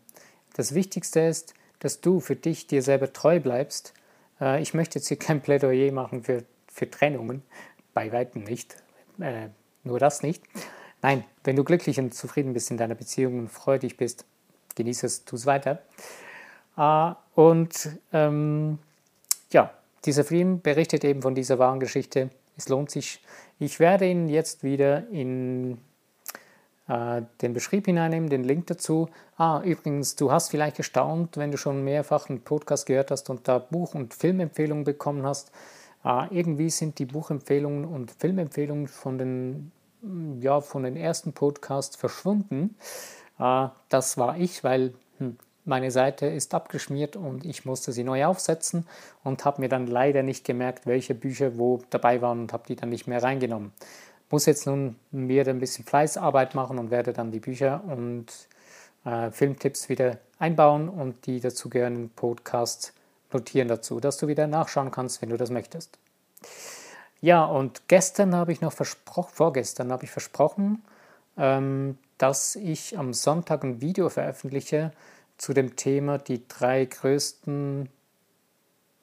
Das 0.55 0.73
Wichtigste 0.73 1.21
ist, 1.21 1.53
dass 1.79 2.01
du 2.01 2.19
für 2.19 2.35
dich 2.35 2.67
dir 2.67 2.81
selber 2.81 3.11
treu 3.13 3.39
bleibst. 3.39 3.93
Äh, 4.39 4.61
ich 4.61 4.73
möchte 4.73 4.99
jetzt 4.99 5.07
hier 5.07 5.17
kein 5.17 5.41
Plädoyer 5.41 5.91
machen 5.91 6.23
für, 6.23 6.43
für 6.67 6.89
Trennungen. 6.89 7.43
Bei 7.93 8.11
weitem 8.11 8.43
nicht. 8.43 8.77
Nur 9.83 9.99
das 9.99 10.23
nicht. 10.23 10.43
Nein, 11.01 11.23
wenn 11.43 11.55
du 11.55 11.63
glücklich 11.63 11.99
und 11.99 12.13
zufrieden 12.13 12.53
bist 12.53 12.69
in 12.71 12.77
deiner 12.77 12.95
Beziehung 12.95 13.39
und 13.39 13.49
freudig 13.49 13.97
bist, 13.97 14.25
genieße 14.75 15.05
es, 15.05 15.25
tu 15.25 15.35
es 15.35 15.45
weiter. 15.45 15.81
Äh, 16.77 17.13
und 17.35 17.97
ähm, 18.13 18.79
ja, 19.51 19.71
dieser 20.05 20.23
Film 20.23 20.61
berichtet 20.61 21.03
eben 21.03 21.21
von 21.21 21.35
dieser 21.35 21.59
wahren 21.59 21.79
Geschichte. 21.79 22.29
Es 22.57 22.69
lohnt 22.69 22.91
sich. 22.91 23.21
Ich 23.59 23.79
werde 23.79 24.07
ihn 24.07 24.29
jetzt 24.29 24.63
wieder 24.63 25.07
in 25.09 25.79
äh, 26.87 27.21
den 27.41 27.53
Beschrieb 27.53 27.85
hineinnehmen, 27.85 28.29
den 28.29 28.43
Link 28.43 28.67
dazu. 28.67 29.09
Ah, 29.37 29.61
übrigens, 29.63 30.15
du 30.15 30.31
hast 30.31 30.49
vielleicht 30.49 30.77
gestaunt, 30.77 31.37
wenn 31.37 31.51
du 31.51 31.57
schon 31.57 31.83
mehrfach 31.83 32.29
einen 32.29 32.41
Podcast 32.41 32.85
gehört 32.85 33.11
hast 33.11 33.29
und 33.29 33.47
da 33.47 33.59
Buch- 33.59 33.95
und 33.95 34.13
Filmempfehlungen 34.13 34.83
bekommen 34.83 35.25
hast. 35.25 35.51
Äh, 36.03 36.27
irgendwie 36.31 36.69
sind 36.69 36.99
die 36.99 37.05
Buchempfehlungen 37.05 37.85
und 37.85 38.11
Filmempfehlungen 38.11 38.87
von 38.87 39.17
den 39.17 39.71
ja, 40.39 40.61
von 40.61 40.83
den 40.83 40.95
ersten 40.95 41.33
Podcasts 41.33 41.95
verschwunden. 41.95 42.75
Äh, 43.39 43.67
das 43.89 44.17
war 44.17 44.37
ich, 44.37 44.63
weil 44.63 44.93
hm, 45.17 45.37
meine 45.65 45.91
Seite 45.91 46.25
ist 46.25 46.53
abgeschmiert 46.53 47.15
und 47.15 47.45
ich 47.45 47.65
musste 47.65 47.91
sie 47.91 48.03
neu 48.03 48.25
aufsetzen 48.25 48.87
und 49.23 49.45
habe 49.45 49.61
mir 49.61 49.69
dann 49.69 49.87
leider 49.87 50.23
nicht 50.23 50.45
gemerkt, 50.45 50.87
welche 50.87 51.13
Bücher 51.13 51.57
wo 51.57 51.81
dabei 51.89 52.21
waren 52.21 52.41
und 52.41 52.53
habe 52.53 52.63
die 52.67 52.75
dann 52.75 52.89
nicht 52.89 53.07
mehr 53.07 53.21
reingenommen. 53.21 53.71
Muss 54.29 54.45
jetzt 54.45 54.65
nun 54.65 54.95
mir 55.11 55.45
ein 55.47 55.59
bisschen 55.59 55.85
Fleißarbeit 55.85 56.55
machen 56.55 56.79
und 56.79 56.89
werde 56.89 57.13
dann 57.13 57.31
die 57.31 57.39
Bücher 57.39 57.83
und 57.85 58.27
äh, 59.05 59.29
Filmtipps 59.31 59.89
wieder 59.89 60.17
einbauen 60.39 60.89
und 60.89 61.25
die 61.25 61.39
dazugehörigen 61.39 62.09
Podcasts 62.09 62.93
notieren 63.31 63.67
dazu, 63.67 63.99
dass 63.99 64.17
du 64.17 64.27
wieder 64.27 64.47
nachschauen 64.47 64.91
kannst, 64.91 65.21
wenn 65.21 65.29
du 65.29 65.37
das 65.37 65.51
möchtest. 65.51 65.97
Ja, 67.21 67.45
und 67.45 67.87
gestern 67.87 68.35
habe 68.35 68.51
ich 68.51 68.61
noch 68.61 68.73
versprochen, 68.73 69.31
vorgestern 69.33 69.91
habe 69.91 70.05
ich 70.05 70.11
versprochen, 70.11 70.83
ähm, 71.37 71.99
dass 72.17 72.55
ich 72.55 72.97
am 72.97 73.13
Sonntag 73.13 73.63
ein 73.63 73.79
Video 73.79 74.09
veröffentliche 74.09 74.91
zu 75.37 75.53
dem 75.53 75.75
Thema 75.75 76.17
die 76.17 76.47
drei 76.47 76.85
größten 76.85 77.89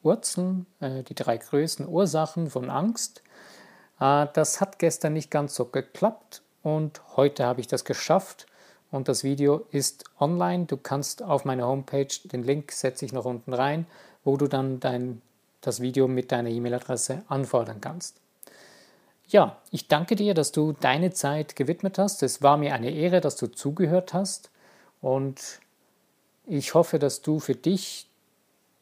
Wurzeln, 0.02 0.66
äh, 0.80 1.04
die 1.04 1.14
drei 1.14 1.36
größten 1.36 1.86
Ursachen 1.86 2.50
von 2.50 2.70
Angst. 2.70 3.22
Äh, 4.00 4.26
das 4.32 4.60
hat 4.60 4.80
gestern 4.80 5.12
nicht 5.12 5.30
ganz 5.30 5.54
so 5.54 5.66
geklappt 5.66 6.42
und 6.64 7.00
heute 7.16 7.46
habe 7.46 7.60
ich 7.60 7.68
das 7.68 7.84
geschafft 7.84 8.46
und 8.90 9.06
das 9.06 9.22
Video 9.22 9.64
ist 9.70 10.04
online. 10.18 10.66
Du 10.66 10.76
kannst 10.76 11.22
auf 11.22 11.44
meiner 11.44 11.68
Homepage, 11.68 12.08
den 12.24 12.42
Link 12.42 12.72
setze 12.72 13.04
ich 13.04 13.12
noch 13.12 13.26
unten 13.26 13.52
rein, 13.52 13.86
wo 14.24 14.36
du 14.36 14.48
dann 14.48 14.80
dein 14.80 15.22
das 15.60 15.80
Video 15.80 16.08
mit 16.08 16.32
deiner 16.32 16.50
E-Mail-Adresse 16.50 17.22
anfordern 17.28 17.80
kannst. 17.80 18.20
Ja, 19.28 19.60
ich 19.70 19.88
danke 19.88 20.16
dir, 20.16 20.32
dass 20.32 20.52
du 20.52 20.72
deine 20.72 21.12
Zeit 21.12 21.54
gewidmet 21.54 21.98
hast. 21.98 22.22
Es 22.22 22.42
war 22.42 22.56
mir 22.56 22.74
eine 22.74 22.90
Ehre, 22.90 23.20
dass 23.20 23.36
du 23.36 23.46
zugehört 23.46 24.14
hast 24.14 24.50
und 25.00 25.60
ich 26.46 26.72
hoffe, 26.72 26.98
dass 26.98 27.20
du 27.20 27.40
für 27.40 27.54
dich, 27.54 28.08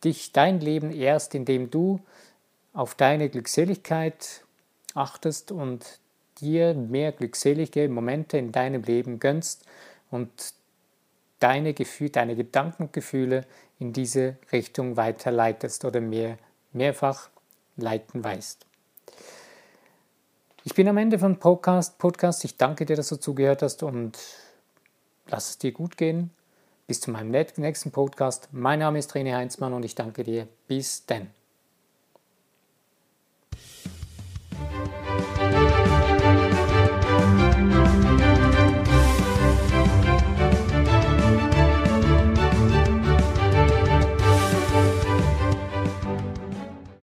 dich 0.05 0.33
dein 0.33 0.61
Leben 0.61 0.93
ehrst, 0.93 1.35
indem 1.35 1.71
du 1.71 2.01
auf 2.73 2.95
deine 2.95 3.29
Glückseligkeit 3.29 4.45
achtest 4.95 5.51
und 5.51 5.99
dir 6.41 6.75
mehr 6.75 7.11
glückselige 7.11 7.89
Momente 7.89 8.39
in 8.39 8.53
deinem 8.53 8.83
Leben 8.83 9.19
gönnst 9.19 9.65
und 10.11 10.31
deine 11.41 11.75
Gefühle, 11.75 12.11
deine 12.11 12.37
Gedankengefühle 12.37 13.45
in 13.79 13.93
diese 13.93 14.37
Richtung 14.53 14.97
weiterleitest 14.97 15.85
oder 15.85 16.01
mehr 16.01 16.39
mehrfach 16.77 17.31
leiten 17.77 18.23
weißt. 18.23 18.65
Ich 20.65 20.75
bin 20.75 20.89
am 20.89 20.97
Ende 20.97 21.19
von 21.19 21.39
Podcast. 21.39 21.99
Podcast. 21.99 22.45
Ich 22.45 22.57
danke 22.57 22.87
dir, 22.87 22.97
dass 22.97 23.09
du 23.09 23.17
zugehört 23.17 23.63
hast 23.63 23.83
und 23.83 24.19
lass 25.29 25.51
es 25.51 25.59
dir 25.59 25.73
gut 25.73 25.97
gehen. 25.97 26.31
Bis 26.87 27.01
zu 27.01 27.11
meinem 27.11 27.31
nächsten 27.31 27.91
Podcast. 27.91 28.49
Mein 28.53 28.81
Name 28.81 28.99
ist 28.99 29.13
René 29.13 29.35
Heinzmann 29.35 29.73
und 29.73 29.85
ich 29.85 29.95
danke 29.95 30.23
dir. 30.23 30.49
Bis 30.69 31.07
dann. 31.07 31.36